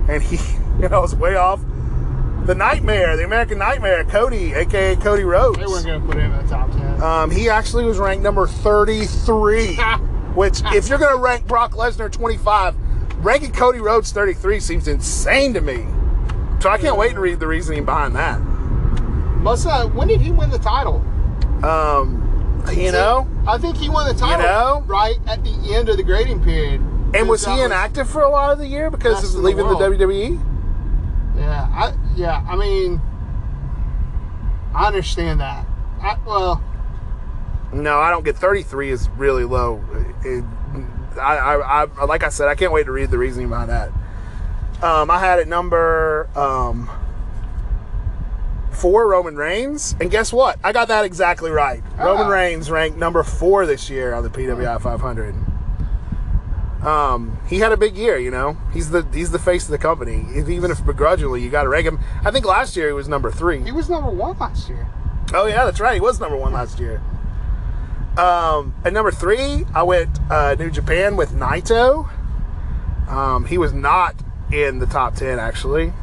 [0.10, 0.36] and he,
[0.82, 1.62] you know, was way off.
[2.45, 5.58] The Nightmare, the American Nightmare, Cody, aka Cody Rhodes.
[5.58, 7.02] They weren't gonna put him in the top ten.
[7.02, 9.76] Um, he actually was ranked number 33,
[10.38, 12.76] which, if you're going to rank Brock Lesnar 25,
[13.26, 15.88] ranking Cody Rhodes 33 seems insane to me.
[16.62, 18.39] So I can't wait to read the reasoning behind that.
[19.41, 20.97] Must uh, when did he win the title?
[21.63, 24.84] Um, you know, I think he won the title know?
[24.86, 26.82] right at the end of the grading period.
[27.15, 29.67] and was he inactive for a lot of the year because of in the leaving
[29.67, 29.73] the.
[29.73, 30.39] WWE?
[31.36, 33.02] Yeah, I yeah, I mean,
[34.76, 35.65] I understand that.
[36.00, 36.63] I, well,
[37.73, 39.84] No, I don't get 33 is really low.
[40.23, 40.43] It-
[41.19, 43.89] I, I, I, like I said, I can't wait to read the reasoning behind that.
[44.84, 46.88] Um, I had it number um,
[48.71, 50.60] four, Roman Reigns, and guess what?
[50.63, 51.82] I got that exactly right.
[51.97, 52.30] Roman Ah.
[52.30, 55.34] Reigns ranked number four this year on the PWI 500.
[56.86, 58.56] Um, he had a big year, you know.
[58.71, 60.23] He's the he's the face of the company.
[60.36, 61.99] Even if begrudgingly, you got to rank him.
[62.23, 63.63] I think last year he was number three.
[63.63, 64.88] he was number one last year.
[65.34, 65.95] Oh yeah, that's right.
[65.95, 67.01] He was number one last year.
[68.17, 72.10] Um, at number three, I went uh, New Japan with Naito.
[73.08, 74.15] Um, he was not
[74.51, 75.93] in the top ten actually.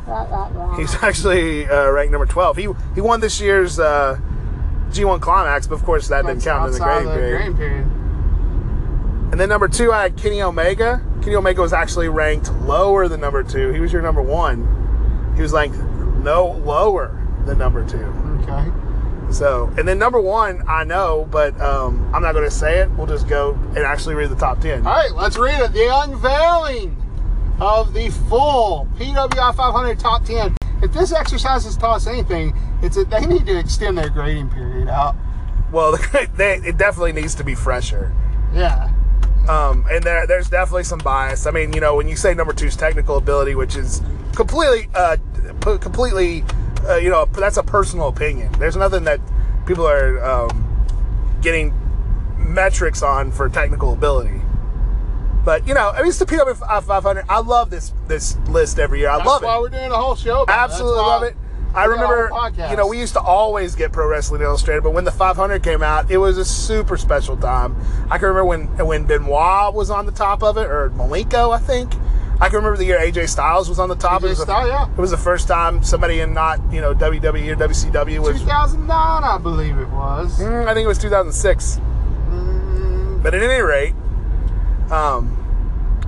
[0.76, 2.56] He's actually uh, ranked number twelve.
[2.56, 4.18] He he won this year's uh,
[4.90, 7.36] G1 Climax, but of course that didn't count in the outside grading period.
[7.36, 7.86] grading period.
[9.32, 11.02] And then number two, I had Kenny Omega.
[11.20, 13.72] Kenny Omega was actually ranked lower than number two.
[13.72, 15.32] He was your number one.
[15.34, 15.76] He was ranked
[16.22, 18.04] no lower than number two.
[18.42, 18.70] Okay.
[19.34, 22.90] So, and then number one, I know, but um, I'm not going to say it.
[22.92, 24.86] We'll just go and actually read the top 10.
[24.86, 25.72] All right, let's read it.
[25.72, 26.96] The unveiling
[27.60, 30.56] of the full PWI 500 top 10.
[30.82, 34.50] If this exercise has taught us anything, it's that they need to extend their grading
[34.50, 35.16] period out.
[35.72, 35.98] Well,
[36.36, 38.14] they, it definitely needs to be fresher.
[38.52, 38.92] Yeah.
[39.48, 41.46] Um, and there, there's definitely some bias.
[41.46, 44.00] I mean, you know, when you say number two's technical ability, which is
[44.36, 45.16] completely, uh,
[45.60, 46.44] completely,
[46.88, 48.52] uh, you know, that's a personal opinion.
[48.58, 49.20] There's nothing that
[49.66, 50.86] people are um,
[51.40, 51.74] getting
[52.38, 54.40] metrics on for technical ability.
[55.44, 57.24] But you know, I mean, it's the PW 500.
[57.28, 59.10] I love this this list every year.
[59.10, 59.60] I That's love why it.
[59.60, 60.44] we're doing a whole show.
[60.48, 61.36] Absolutely That's love it.
[61.74, 64.84] I we got a remember, you know, we used to always get Pro Wrestling Illustrated,
[64.84, 67.76] but when the 500 came out, it was a super special time.
[68.10, 71.58] I can remember when when Benoit was on the top of it, or Malenko, I
[71.58, 71.92] think.
[72.40, 74.22] I can remember the year AJ Styles was on the top.
[74.22, 74.90] AJ it, was the, Styles, yeah.
[74.90, 78.40] it was the first time somebody in not you know WWE or WCW was.
[78.40, 80.38] 2009, I believe it was.
[80.40, 81.80] Mm, I think it was 2006.
[82.30, 83.94] Mm, But at any rate,
[84.90, 85.40] um,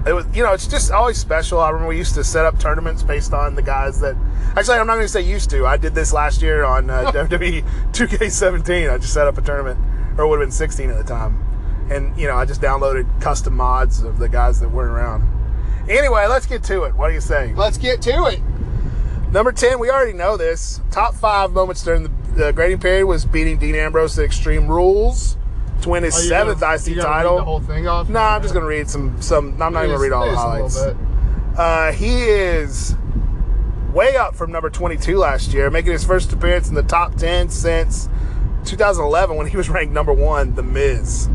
[0.06, 1.60] it was you know it's just always special.
[1.60, 4.16] I remember we used to set up tournaments based on the guys that.
[4.56, 5.66] Actually, I'm not going to say used to.
[5.66, 7.62] I did this last year on uh, WWE
[7.92, 8.90] 2K17.
[8.90, 9.78] I just set up a tournament,
[10.18, 13.20] or it would have been 16 at the time, and you know I just downloaded
[13.20, 15.35] custom mods of the guys that weren't around.
[15.88, 16.94] Anyway, let's get to it.
[16.94, 17.52] What do you say?
[17.54, 18.40] let's get to it.
[19.32, 20.80] Number 10, we already know this.
[20.90, 25.36] Top five moments during the, the grading period was beating Dean Ambrose at Extreme Rules
[25.82, 27.36] to win his you seventh gonna- IC you gonna read title.
[27.36, 28.08] The whole thing off.
[28.08, 29.20] No, I'm just gonna read some.
[29.20, 29.60] Some.
[29.60, 30.78] I'm not even gonna read all the highlights.
[31.56, 32.96] Uh, he is
[33.92, 37.48] way up from number 22 last year, making his first appearance in the top 10
[37.50, 38.08] since
[38.64, 40.54] 2011 when he was ranked number one.
[40.54, 41.26] The Miz.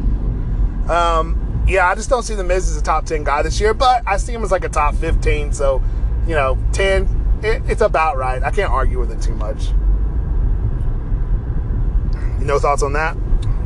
[0.89, 1.40] Um,
[1.71, 4.03] yeah, I just don't see the Miz as a top 10 guy this year, but
[4.05, 5.53] I see him as like a top 15.
[5.53, 5.81] So,
[6.27, 7.39] you know, 10.
[7.43, 8.43] It, it's about right.
[8.43, 9.71] I can't argue with it too much.
[12.39, 13.15] No thoughts on that?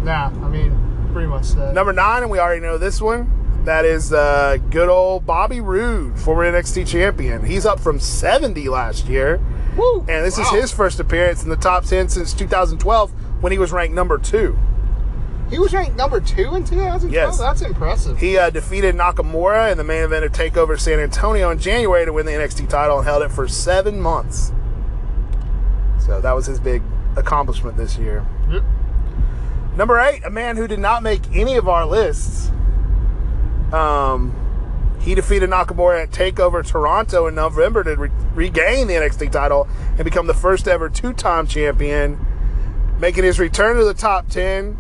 [0.04, 1.74] Nah, I mean, pretty much that.
[1.74, 3.32] Number nine, and we already know this one.
[3.66, 7.44] That is uh, good old Bobby Roode, former NXT champion.
[7.44, 9.42] He's up from 70 last year,
[9.76, 10.02] Woo!
[10.02, 13.72] and this is his first appearance in the top 10 since 2012 when he was
[13.72, 14.56] ranked number two.
[15.50, 17.12] He was ranked number two in 2012.
[17.12, 17.38] Yes.
[17.38, 18.18] that's impressive.
[18.18, 22.12] He uh, defeated Nakamura in the main event of TakeOver San Antonio in January to
[22.14, 24.52] win the NXT title and held it for seven months.
[26.00, 26.82] So that was his big
[27.16, 28.26] accomplishment this year.
[28.50, 28.64] Yep.
[29.76, 32.50] Number eight, a man who did not make any of our lists.
[33.72, 34.34] Um,
[35.02, 40.04] he defeated Nakamura at Takeover Toronto in November to re- regain the NXT title and
[40.04, 42.26] become the first ever two-time champion,
[43.00, 44.78] making his return to the top ten.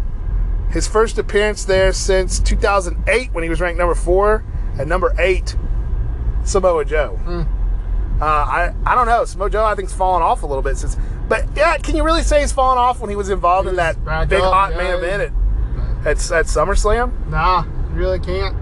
[0.75, 4.43] His first appearance there since 2008 when he was ranked number four.
[4.77, 5.55] And number eight,
[6.43, 7.17] Samoa Joe.
[8.19, 9.23] Uh, I I don't know.
[9.23, 10.97] Samoa Joe I think's fallen off a little bit since.
[11.29, 13.95] But yeah, can you really say he's fallen off when he was involved in that
[14.27, 14.77] big up, hot yeah.
[14.77, 17.29] main event at at, at SummerSlam?
[17.29, 18.53] Nah, you really can't.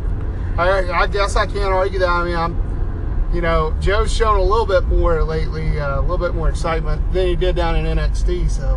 [0.56, 2.10] I, I guess I can't argue that.
[2.10, 6.20] I mean, I'm, you know, Joe's shown a little bit more lately, uh, a little
[6.20, 8.52] bit more excitement than he did down in NXT.
[8.52, 8.76] So,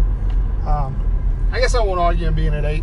[0.67, 2.83] um, I guess I won't argue him being at eight.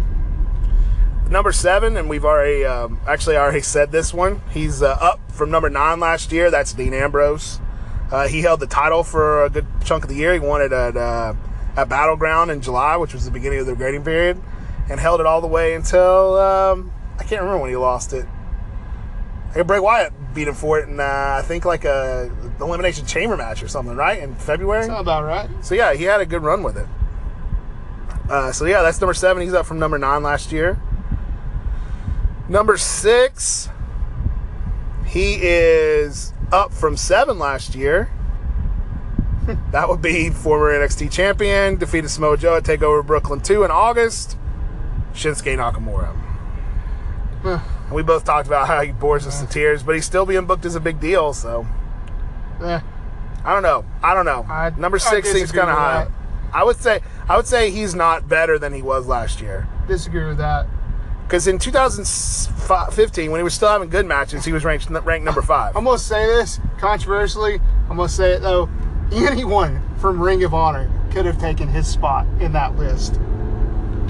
[1.29, 4.41] Number seven, and we've already um, actually already said this one.
[4.51, 6.51] He's uh, up from number nine last year.
[6.51, 7.59] That's Dean Ambrose.
[8.12, 10.33] Uh, he held the title for a good chunk of the year.
[10.33, 11.33] He won it at uh,
[11.75, 14.39] at Battleground in July, which was the beginning of the grading period,
[14.89, 18.27] and held it all the way until um, I can't remember when he lost it.
[19.49, 23.05] I think Bray Wyatt beat him for it and uh, I think like a elimination
[23.05, 24.17] chamber match or something, right?
[24.19, 24.86] In February.
[24.86, 25.49] About right.
[25.62, 26.88] So yeah, he had a good run with it.
[28.29, 29.43] Uh, so yeah, that's number seven.
[29.43, 30.81] He's up from number nine last year.
[32.49, 33.69] Number six,
[35.06, 38.12] he is up from seven last year.
[39.71, 44.38] that would be former NXT champion, defeated Samoa Joe at Takeover Brooklyn 2 in August.
[45.13, 46.15] Shinsuke Nakamura.
[47.43, 47.60] Huh.
[47.91, 50.65] We both talked about how he bores us to tears, but he's still being booked
[50.65, 51.34] as a big deal.
[51.34, 51.67] So
[52.62, 52.79] Eh,
[53.43, 53.84] I don't know.
[54.01, 54.45] I don't know.
[54.49, 56.06] I- Number six seems kind of high.
[56.06, 56.12] that.
[56.53, 59.67] I would say I would say he's not better than he was last year.
[59.88, 60.65] disagree with that.
[61.23, 65.41] Because in 2015, when he was still having good matches, he was ranked ranked number
[65.41, 65.75] five.
[65.75, 67.59] I'm gonna say this controversially.
[67.89, 68.69] I'm gonna say it though.
[69.12, 73.19] Anyone from Ring of Honor could have taken his spot in that list.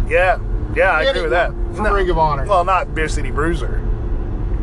[0.08, 0.39] Yeah,
[0.76, 1.49] yeah, I agree with that.
[1.76, 2.45] From Ring of Honor.
[2.45, 3.78] Well, not Beer City Bruiser.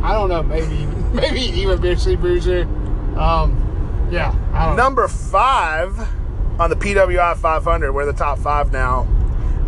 [0.02, 0.42] I don't know.
[0.42, 2.62] Maybe, maybe even Beer City Bruiser.
[3.18, 4.82] Um, yeah, I don't know.
[4.82, 5.98] Number five
[6.58, 7.92] on the PWI 500.
[7.92, 9.06] We're the top five now.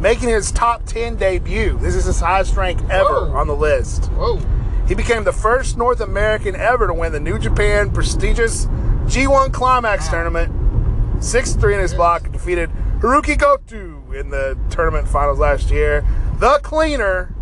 [0.02, 1.78] Making his top 10 debut.
[1.78, 3.36] This is his highest rank ever Whoa.
[3.36, 4.06] on the list.
[4.06, 4.36] Whoa.
[4.88, 8.66] He became the first North American ever to win the New Japan prestigious
[9.06, 10.52] G1 Climax tournament.
[11.22, 16.04] 6 3 in his block, defeated Hirooki Goto in the tournament finals last year.
[16.40, 17.32] The cleaner,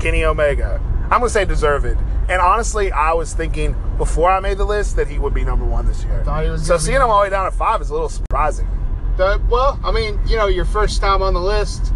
[0.00, 0.80] Kenny Omega.
[1.04, 1.86] I'm going to say deserved.
[2.28, 5.64] And honestly, I was thinking before I made the list that he would be number
[5.64, 6.24] one this year.
[6.24, 8.08] Thought he was So seeing him all the way down at five is a little
[8.08, 8.68] surprising.
[9.16, 11.92] The- well, I mean, you know, your first time on the list.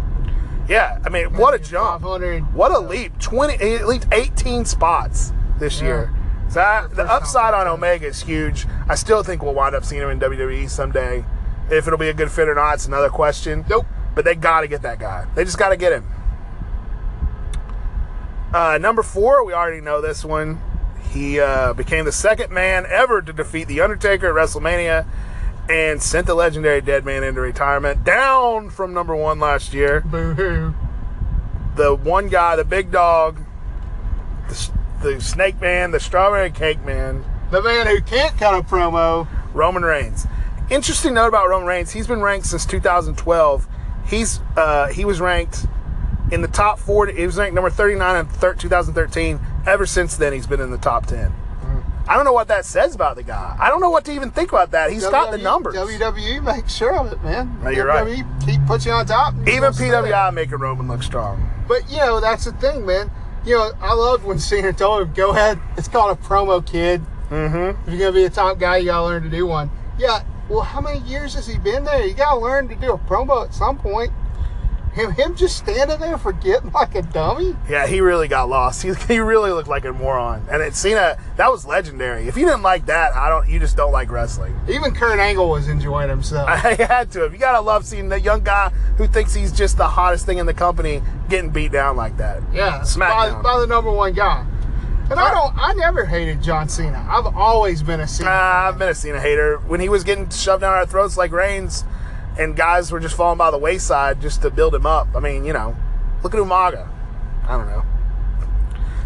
[0.67, 2.03] Yeah, I mean, what a jump!
[2.03, 3.19] What a leap!
[3.19, 5.87] Twenty, he leaped eighteen spots this Yeah.
[5.87, 6.13] year.
[6.49, 8.67] So that, the upside on Omega is huge.
[8.87, 11.25] I still think we'll wind up seeing him in WWE someday.
[11.69, 13.65] If it'll be a good fit or not, it's another question.
[13.69, 13.87] Nope.
[14.13, 15.25] But they got to get that guy.
[15.33, 16.05] They just got to get him.
[18.53, 20.61] Uh, number four, we already know this one.
[21.11, 25.07] He uh, became the second man ever to defeat The Undertaker at WrestleMania
[25.69, 30.01] and sent the legendary Dead Man into retirement, down from number one last year.
[30.01, 30.73] Boo hoo.
[31.75, 33.39] The one guy, the big dog,
[34.47, 34.71] the,
[35.01, 39.27] the Snake Man, the Strawberry Cake Man, The man who can't cut a promo.
[39.53, 40.25] Roman Reigns.
[40.69, 43.67] Interesting note about Roman Reigns: he's been ranked since 2012.
[44.07, 45.65] He's uh, he was ranked
[46.31, 47.13] in the top 40.
[47.13, 49.39] He was ranked number 39 in thir- 2013.
[49.67, 51.31] Ever since then, he's been in the top 10.
[52.07, 53.55] I don't know what that says about the guy.
[53.59, 54.91] I don't know what to even think about that.
[54.91, 55.75] He's got the numbers.
[55.75, 57.57] WWE makes sure of it, man.
[57.63, 58.05] No, you're right.
[58.05, 59.33] WWE keep put you on top.
[59.47, 60.03] Even gonna stay there.
[60.03, 61.49] PWI making Roman look strong.
[61.67, 63.09] But you know, that's the thing, man.
[63.45, 67.01] You know, I loved when Cena told him, "Go ahead, it's called a promo, kid.
[67.29, 67.89] Mm-hmm.
[67.89, 70.23] If you're gonna be a top guy, you gotta learn to do one." Yeah.
[70.49, 72.05] Well, how many years has he been there?
[72.05, 74.11] You gotta learn to do a promo at some point.
[74.93, 77.55] Him, him just standing there forgetting like a dummy.
[77.67, 78.83] Yeah, he really got lost.
[78.83, 80.45] He, he really looked like a moron.
[80.51, 82.27] And it Cena, that was legendary.
[82.27, 83.49] If you didn't like that, I don't.
[83.49, 84.55] You just don't like wrestling.
[84.69, 86.47] Even Kurt Angle was enjoying himself.
[86.49, 87.29] I had to.
[87.31, 90.45] You gotta love seeing the young guy who thinks he's just the hottest thing in
[90.45, 92.43] the company getting beat down like that.
[92.53, 93.43] Yeah, by, SmackDown.
[93.43, 94.45] by the number one guy.
[95.09, 95.57] And I don't.
[95.57, 97.05] I never hated John Cena.
[97.09, 98.29] I've always been a Cena.
[98.29, 98.33] Uh.
[98.33, 99.57] I've been a Cena hater.
[99.57, 101.83] When he was getting shoved down our throats like Reigns,
[102.37, 105.07] and guys were just falling by the wayside just to build him up.
[105.15, 105.75] I mean, you know,
[106.23, 106.87] look at Umaga.
[107.45, 107.83] I don't know.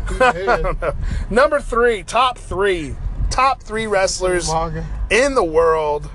[0.26, 0.94] I don't know.
[1.30, 2.96] Number three, top three,
[3.30, 4.86] top three wrestlers Umaga.
[5.10, 6.10] in the world.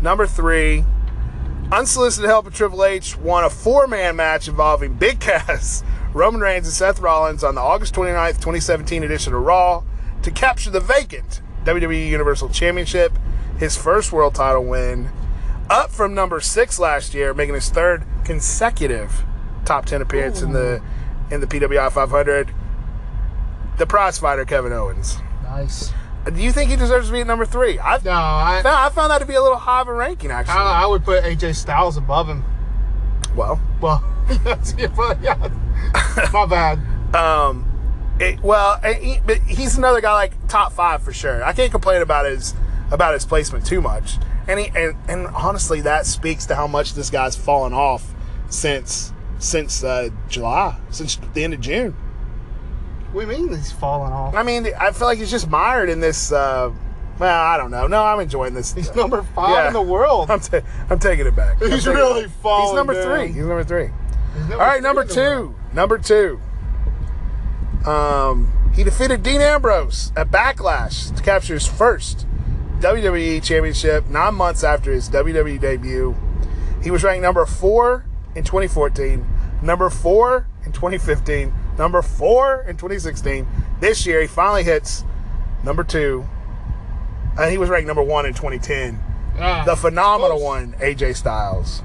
[0.00, 0.84] Number three,
[1.72, 5.82] unsolicited help of Triple H won a four-man match involving Big Cass,
[6.12, 9.82] Roman Reigns, and Seth Rollins on the August 29th, 2017 edition of Raw
[10.22, 13.12] to capture the vacant WWE Universal Championship,
[13.58, 15.10] his first world title win,
[15.70, 19.24] up from number six last year, making his third consecutive
[19.64, 20.82] top 10 appearance in the
[21.30, 22.54] in the PWI 500.
[23.78, 25.18] The prize fighter Kevin Owens.
[25.42, 25.92] Nice.
[26.32, 27.78] Do you think he deserves to be at number three?
[27.78, 30.30] I No, I, no, I found that to be a little high of a ranking,
[30.30, 30.54] actually.
[30.54, 32.44] I, I would put AJ Styles above him.
[33.36, 34.02] well, Well,
[35.22, 35.50] yeah.
[36.32, 37.14] My bad.
[37.14, 37.64] um,
[38.18, 41.44] it, well, he, but he's another guy like top five for sure.
[41.44, 42.54] I can't complain about his
[42.90, 44.16] about his placement too much,
[44.48, 48.14] and he and, and honestly, that speaks to how much this guy's fallen off
[48.48, 51.94] since since uh, July, since the end of June.
[53.14, 54.34] We mean he's falling off.
[54.34, 56.32] I mean, I feel like he's just mired in this.
[56.32, 56.72] Uh,
[57.18, 57.86] well, I don't know.
[57.86, 58.74] No, I'm enjoying this.
[58.74, 59.66] He's number five Yeah.
[59.68, 60.30] in the world.
[60.30, 61.62] I'm, ta- I'm taking it back.
[61.62, 63.04] I'm He's really falling He's number down.
[63.04, 63.26] three.
[63.28, 63.88] He's number three.
[64.44, 65.54] He's All right, number two.
[65.72, 66.40] Number two.
[67.86, 72.26] Um, he defeated Dean Ambrose at Backlash to capture his first
[72.80, 76.14] WWE Championship nine months after his WWE debut.
[76.82, 79.26] He was ranked number four in 2014,
[79.62, 83.46] number four in 2015, number four in 2016.
[83.80, 85.04] This year, he finally hits
[85.64, 86.26] number two,
[87.38, 89.00] and he was ranked number one in 2010
[89.38, 91.82] Ah, the phenomenal one, AJ Styles.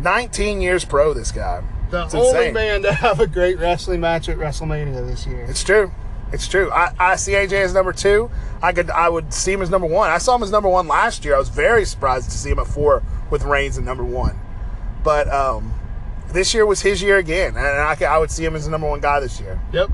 [0.00, 1.62] 19 years pro, this guy.
[1.90, 2.54] The It's only insane.
[2.54, 5.46] man to have a great wrestling match at WrestleMania this year.
[5.48, 5.92] It's true.
[6.32, 6.70] It's true.
[6.70, 8.30] I, I see AJ as number two.
[8.62, 10.10] I could I would see him as number one.
[10.10, 11.34] I saw him as number one last year.
[11.34, 14.38] I was very surprised to see him at four with Reigns at number one.
[15.04, 15.72] But um,
[16.32, 18.70] this year was his year again, and I, could- I would see him as the
[18.70, 19.60] number one guy this year.
[19.72, 19.90] Yep.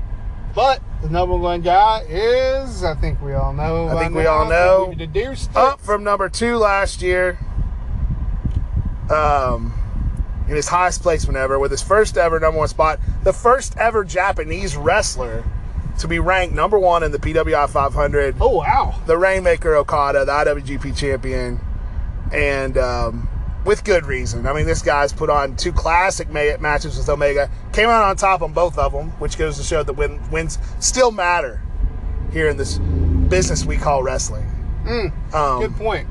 [0.55, 3.87] But the number one guy is, I think we all know.
[3.87, 4.93] I think we now, all know.
[4.97, 5.35] we.
[5.55, 7.37] Up from number two last year.
[9.11, 9.73] Um,
[10.47, 14.03] in his highest placement ever, with his first ever number one spot, the first ever
[14.03, 15.43] Japanese wrestler
[15.99, 18.35] to be ranked number one in the PWI 500.
[18.41, 18.99] Oh wow.
[19.05, 21.59] the Rainmaker Okada, the IWGP champion,
[22.33, 23.29] and um,
[23.65, 24.47] with good reason.
[24.47, 28.15] I mean, this guy's put on two classic ma- matches with Omega, came out on
[28.15, 31.61] top on both of them, which goes to show that win- wins still matter
[32.31, 34.45] here in this business we call wrestling.
[35.33, 36.07] Um, Good point.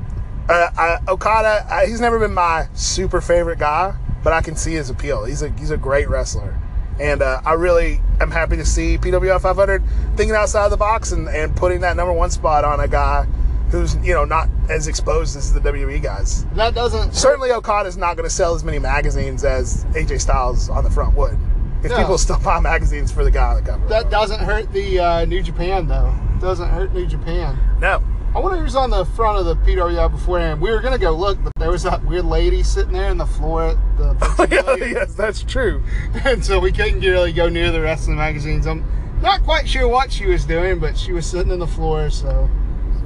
[0.47, 4.73] uh, I, Okada, I, he's never been my super favorite guy, but I can see
[4.73, 5.25] his appeal.
[5.25, 6.57] He's a he's a great wrestler,
[6.99, 9.83] and uh, I really am happy to see PWI 500
[10.15, 13.25] thinking outside of the box and, and putting that number one spot on a guy
[13.71, 16.45] who's you know not as exposed as the WWE guys.
[16.55, 20.83] That doesn't Certainly, Okada's not going to sell as many magazines as AJ Styles on
[20.83, 21.37] the front would.
[21.83, 21.97] If No.
[21.97, 25.25] people still buy magazines for the guy on the cover, that doesn't hurt the uh,
[25.25, 26.13] New Japan though.
[26.41, 27.57] Doesn't hurt New Japan.
[27.79, 28.01] no,
[28.39, 30.61] I wonder who's on the front of the PWI beforehand.
[30.61, 33.25] We were gonna go look, but there was that weird lady sitting there in the
[33.25, 33.71] floor.
[33.71, 34.47] At the
[34.79, 35.83] yeah, yes, that's true.
[36.23, 38.65] and so we couldn't really go near the rest of the magazines.
[38.65, 38.85] I'm
[39.21, 42.49] not quite sure what she was doing, but she was sitting on the floor, so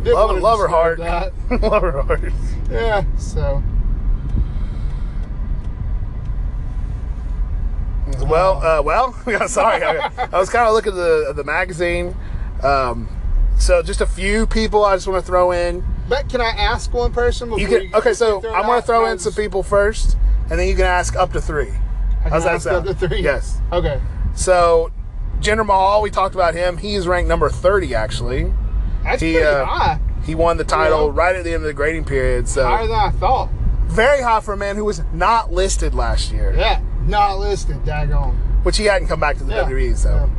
[0.03, 0.99] didn't Love, love her heart.
[0.99, 1.33] That.
[1.63, 2.31] love her heart.
[2.69, 3.63] Yeah, so
[8.19, 9.83] Well, uh, well, yeah, sorry.
[9.83, 12.15] I, I was kind of looking at the the magazine.
[12.61, 13.09] Um,
[13.57, 15.83] so just a few people I just want to throw in.
[16.09, 18.13] But can I ask one person before You you can okay.
[18.13, 20.17] So I'm going to throw in some people first,
[20.49, 21.71] and then you can ask up to three.
[22.25, 22.87] I How's that sound?
[22.89, 23.21] up to three.
[23.21, 23.59] Yes.
[23.71, 24.01] Okay.
[24.35, 24.91] So
[25.39, 26.77] Jinder Mahal, we talked about him.
[26.77, 28.53] He's ranked number 30 actually.
[29.03, 29.99] That's He, pretty uh, high.
[30.25, 31.11] He won the title Yeah.
[31.21, 32.47] right at the end of the grading period.
[32.47, 33.49] So Higher than I thought.
[33.87, 36.79] very high for a man who was not listed last year, Yeah.
[37.05, 37.83] Not listed.
[37.83, 38.33] Daggone.
[38.63, 39.63] which he hadn't come back to the Yeah.
[39.65, 39.97] WWE.
[39.97, 40.29] So.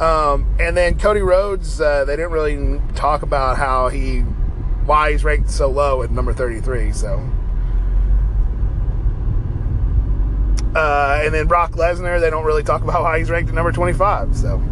[0.00, 4.20] Um, and then Cody Rhodes, uh, they didn't really talk about how he,
[4.84, 6.92] why he's ranked so low at number 33.
[6.92, 7.18] So,
[10.74, 13.72] uh, and then Brock Lesnar, they don't really talk about why he's ranked at number
[13.72, 14.36] 25.
[14.36, 14.62] So,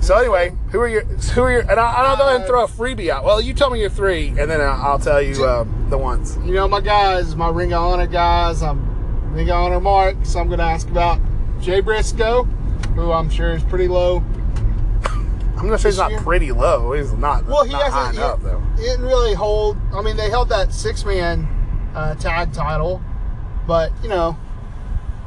[0.00, 2.62] so anyway, who are your, who are your, and I, I'll go ahead and throw
[2.62, 3.24] a freebie out.
[3.24, 6.38] Well, you tell me your three, and then I'll, I'll tell you uh, the ones.
[6.44, 8.62] You know my guys, my Ring of Honor guys.
[8.62, 11.20] I'm Ring of Honor Mark, so I'm going to ask about
[11.60, 12.48] Jay Briscoe,
[12.94, 14.22] who I'm sure is pretty low.
[15.06, 16.20] I'm gonna say he's not year?
[16.20, 16.92] pretty low.
[16.92, 18.16] He's not, Well, he not hasn't.
[18.16, 18.62] enough he, though.
[18.76, 19.76] he didn't really hold.
[19.94, 21.46] I mean, they held that six man
[21.94, 23.00] uh, tag title,
[23.66, 24.36] but you know,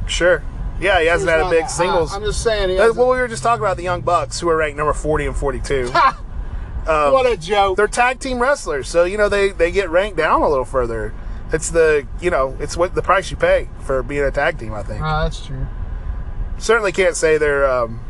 [0.06, 0.42] Sure.
[0.78, 1.68] Yeah, he hasn't had a big that high.
[1.68, 2.12] singles.
[2.14, 2.68] I'm just saying.
[2.68, 5.26] He well, we were just talking about the Young Bucks, who are ranked number 40
[5.26, 5.90] and 42.
[6.88, 7.76] Um, what a joke!
[7.76, 11.12] they're tag team wrestlers, so you know they they get ranked down a little further.
[11.52, 14.72] It's the you know it's what the price you pay for being a tag team.
[14.72, 15.66] I think Ah, that's true.
[16.58, 18.00] Certainly can't say they're um,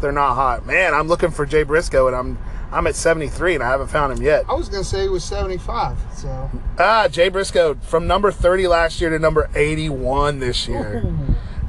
[0.00, 0.66] they're not hot.
[0.66, 2.38] Man, I'm looking for Jay Briscoe, and I'm
[2.72, 4.44] I'm at 73, and I haven't found him yet.
[4.48, 5.96] I was gonna say he was 75.
[6.16, 11.04] So Ah, Jay Briscoe from number 30 last year to number 81 this year.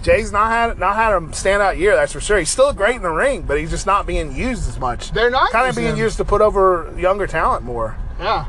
[0.01, 2.38] Jay's not had not had a standout year, that's for sure.
[2.38, 5.11] He's still great in the ring, but he's just not being used as much.
[5.11, 5.97] They're not kind of being him.
[5.97, 7.97] used to put over younger talent more.
[8.20, 8.45] yeah.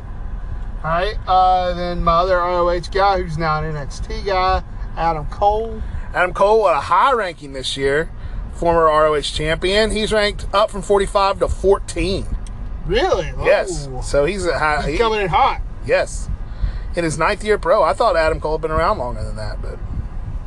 [0.84, 1.16] All right.
[1.26, 4.62] Uh, then my other ROH guy, who's now an NXT guy,
[4.96, 5.82] Adam Cole.
[6.16, 8.10] Adam Cole at a high ranking this year,
[8.54, 9.90] former ROH champion.
[9.90, 12.26] He's ranked up from 45 to 14.
[12.86, 13.32] Really?
[13.44, 14.00] Yes, Ooh.
[14.02, 14.82] so he's a high.
[14.82, 15.60] He's he- coming in hot.
[15.84, 16.30] yes,
[16.94, 17.82] in his ninth year pro.
[17.82, 19.78] I thought Adam Cole had been around longer than that, but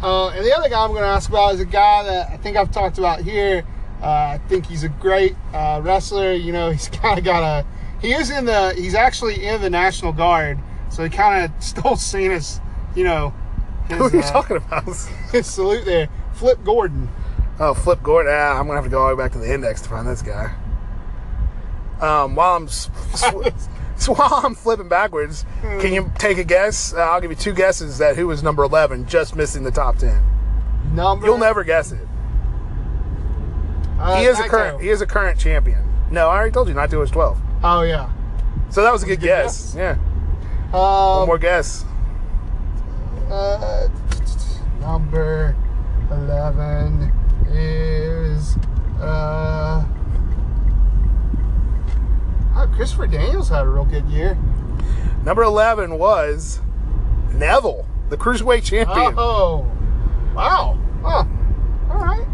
[0.01, 2.38] Uh, and the other guy I'm going to ask about is a guy that I
[2.38, 3.63] think I've talked about here.
[4.01, 6.32] Uh, I think he's a great uh, wrestler.
[6.34, 7.65] You know, he's kind of got a.
[8.01, 8.74] He is in the.
[8.76, 10.57] He's actually in the National Guard,
[10.89, 12.59] so he kind of stole Cena's.
[12.95, 13.34] You know,
[13.90, 14.86] who are you uh, talking about?
[14.86, 15.08] his
[15.48, 16.10] salute there.
[16.34, 17.10] Flip Gordon.
[17.60, 18.32] Oh, Flip Gordon.
[18.34, 20.08] Ah, I'm gonna have to go all the way back to the index to find
[20.08, 20.54] this guy.
[22.00, 26.94] Um, while I'm s- s- so while I'm flipping backwards, can you take a guess?
[26.94, 29.98] Uh, I'll give you two guesses that who was number 11, just missing the top
[29.98, 30.22] 10.
[30.94, 31.26] Number.
[31.26, 32.08] You'll never guess it.
[34.00, 34.82] Uh, He is a current.
[34.82, 35.84] He is a current champion.
[36.10, 36.74] No, I already told you.
[36.74, 37.38] Not Naito was 12.
[37.64, 38.10] Oh yeah.
[38.70, 39.74] So that was a good good guess.
[39.74, 39.76] guess.
[39.76, 39.98] Yeah.
[40.74, 41.84] Um, One more guess.
[43.30, 43.90] Uh,
[44.80, 45.56] number
[46.10, 47.12] 11
[47.52, 48.56] is
[49.02, 49.84] uh
[52.56, 54.38] oh, Christopher Daniels had a real good year.
[55.24, 56.60] Number 11 was
[57.32, 59.14] Neville, the cruiserweight champion.
[59.18, 59.60] Oh,
[60.36, 60.78] wow.
[61.02, 61.24] Huh.
[61.89, 62.28] All right.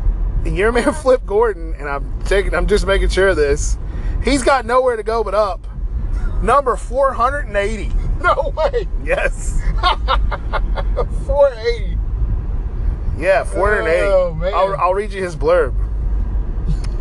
[0.43, 3.77] And your man Flip Gordon, and I'm taking, I'm just making sure of this.
[4.23, 5.67] He's got nowhere to go but up.
[6.41, 7.91] Number 480.
[8.15, 8.87] No way.
[9.03, 9.59] Yes.
[9.81, 11.97] 480.
[13.19, 14.07] Yeah, 480.
[14.07, 14.53] Oh, man.
[14.53, 15.75] I'll, I'll read you his blurb.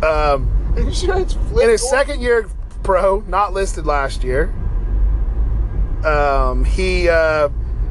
[0.03, 2.49] Um, Are you sure it's Flip in his second year
[2.85, 4.53] pro, not listed last year.
[6.05, 7.49] Um, he, uh,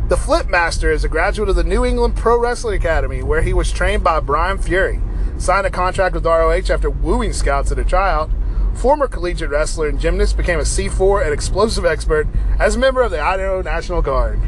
[0.08, 3.52] the Flip Master, is a graduate of the New England Pro Wrestling Academy, where he
[3.52, 5.00] was trained by Brian Fury.
[5.36, 8.30] Signed a contract with ROH after wooing scouts at a tryout.
[8.74, 12.28] Former collegiate wrestler and gymnast, became a C4 and explosive expert
[12.60, 14.40] as a member of the Idaho National Guard.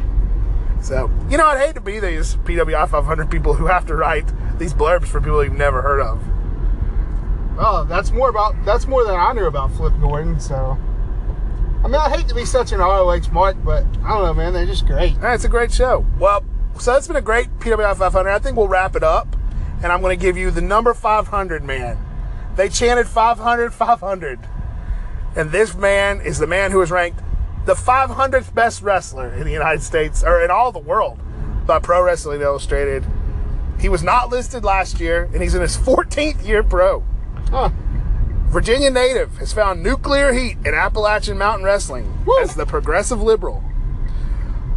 [0.81, 4.31] So, you know, I'd hate to be these PWI 500 people who have to write
[4.59, 6.23] these blurbs for people you've never heard of.
[7.59, 10.39] Oh, that's more about that's more than I knew about Flip Gordon.
[10.39, 10.77] So,
[11.83, 14.53] I mean, I hate to be such an ROH mark, but I don't know, man.
[14.53, 15.17] They're just great.
[15.17, 16.05] Right, it's a great show.
[16.19, 16.45] Well,
[16.79, 18.29] so that's been a great PWI 500.
[18.29, 19.35] I think we'll wrap it up,
[19.81, 21.97] and I'm going to give you the number 500 man.
[22.55, 24.39] They chanted 500, 500.
[25.35, 27.21] And this man is the man who is ranked
[27.67, 31.19] the 500th best wrestler in the United States, or in all the world,
[31.67, 33.05] by Pro Wrestling Illustrated.
[33.77, 37.03] He was not listed last year, and he's in his 14th year pro.
[37.49, 37.69] Huh.
[38.49, 42.39] Virginia native has found nuclear heat in Appalachian Mountain Wrestling Woo.
[42.39, 43.63] as the progressive liberal.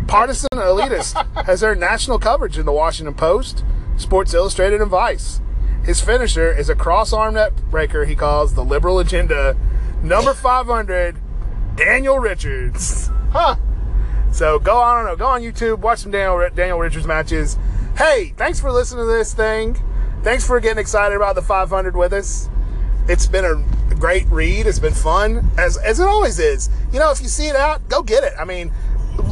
[0.09, 1.15] Partisan elitist
[1.47, 3.65] has earned national coverage in the Washington Post,
[3.97, 5.41] Sports Illustrated, and Vice.
[5.85, 9.57] His finisher is a cross arm net breaker he calls the liberal agenda.
[10.03, 11.17] Number 500,
[11.77, 13.09] Daniel Richards.
[13.31, 13.57] Huh.
[14.33, 17.57] So go on, know, go on YouTube, watch some Daniel Daniel Richards matches.
[17.97, 19.77] Hey, thanks for listening to this thing.
[20.23, 22.49] Thanks for getting excited about the 500 with us.
[23.09, 24.67] It's been a great read.
[24.67, 26.71] It's been fun, as as it always is.
[26.93, 28.33] You know, if you see it out, go get it.
[28.39, 28.71] I mean,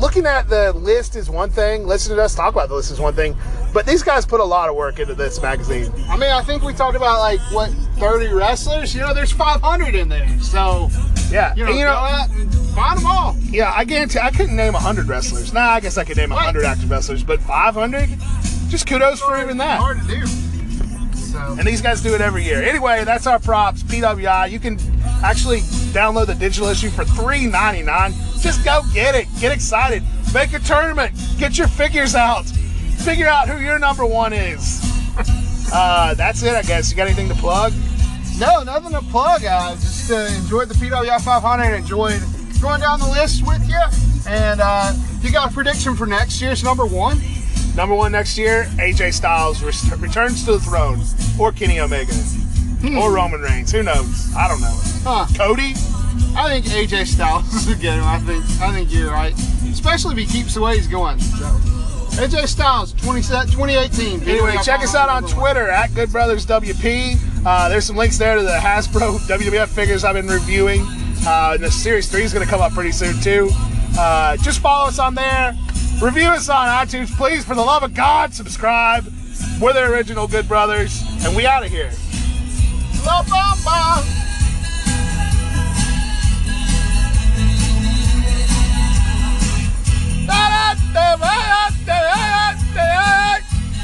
[0.01, 1.87] looking at the list is one thing.
[1.87, 3.37] Listening to us talk about the list is one thing.
[3.73, 5.93] But these guys put a lot of work into this magazine.
[6.09, 8.95] I mean, I think we talked about like what 30 wrestlers.
[8.95, 10.27] You know, there's 500 in there.
[10.41, 10.89] So
[11.31, 13.37] Yeah, you know, and, you go know, out and find them all.
[13.51, 13.73] yeah.
[13.77, 15.53] I guarantee I couldn't name 100 wrestlers.
[15.53, 16.37] Nah, I guess I could name What?
[16.47, 18.09] 100 active wrestlers, but 500.
[18.71, 19.79] Just kudos for even that.
[19.79, 20.48] Hard to do.
[21.39, 22.63] So And these guys do it every year.
[22.63, 24.51] Anyway, that's our props, PWI.
[24.51, 24.79] You can
[25.23, 25.61] actually
[25.93, 28.43] download the digital issue for $3.99.
[28.43, 29.27] Just go get it.
[29.41, 30.03] Get excited.
[30.35, 31.15] Make a tournament.
[31.39, 32.47] Get your figures out.
[33.05, 34.81] Figure out who your number one is.
[35.73, 36.91] uh, that's it, I guess.
[36.91, 37.73] You got anything to plug?
[38.39, 39.45] no, nothing to plug.
[39.45, 41.75] I just uh, enjoyed the PWI 500.
[41.75, 42.23] Enjoyed
[42.61, 43.81] going down the list with you.
[44.29, 47.19] And uh, you got a prediction for next year's number one?
[47.79, 50.99] Number one next year, AJ Styles returns to the throne.
[51.39, 52.13] Or Kenny Omega.
[52.99, 53.71] Or Roman Reigns.
[53.71, 54.35] Who knows?
[54.35, 54.77] I don't know.
[55.05, 55.27] Huh.
[55.37, 55.75] Cody?
[56.37, 58.03] I think AJ Styles is a good one.
[58.03, 59.33] I think I think you're right,
[59.71, 61.21] especially if he keeps the way he's going.
[61.21, 61.45] So
[62.21, 64.29] AJ Styles, 20, 2018.
[64.29, 67.47] Anyway, check us out on Twitter at Good Brothers WP.
[67.47, 70.81] Uh, there's some links there to the Hasbro WWF figures I've been reviewing.
[71.25, 73.51] Uh, and the Series 3 is going to come up pretty soon, too.
[73.97, 75.57] Uh, just follow us on there.
[76.01, 77.45] Review us on iTunes, please.
[77.45, 79.13] For the love of God, subscribe.
[79.61, 81.91] We're the original Good Brothers, and we out of here.
[83.05, 84.15] La Bamba.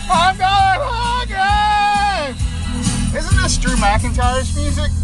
[0.07, 0.79] I'm going
[1.27, 2.39] hungry.
[3.19, 5.04] Isn't this Drew McIntyre's music?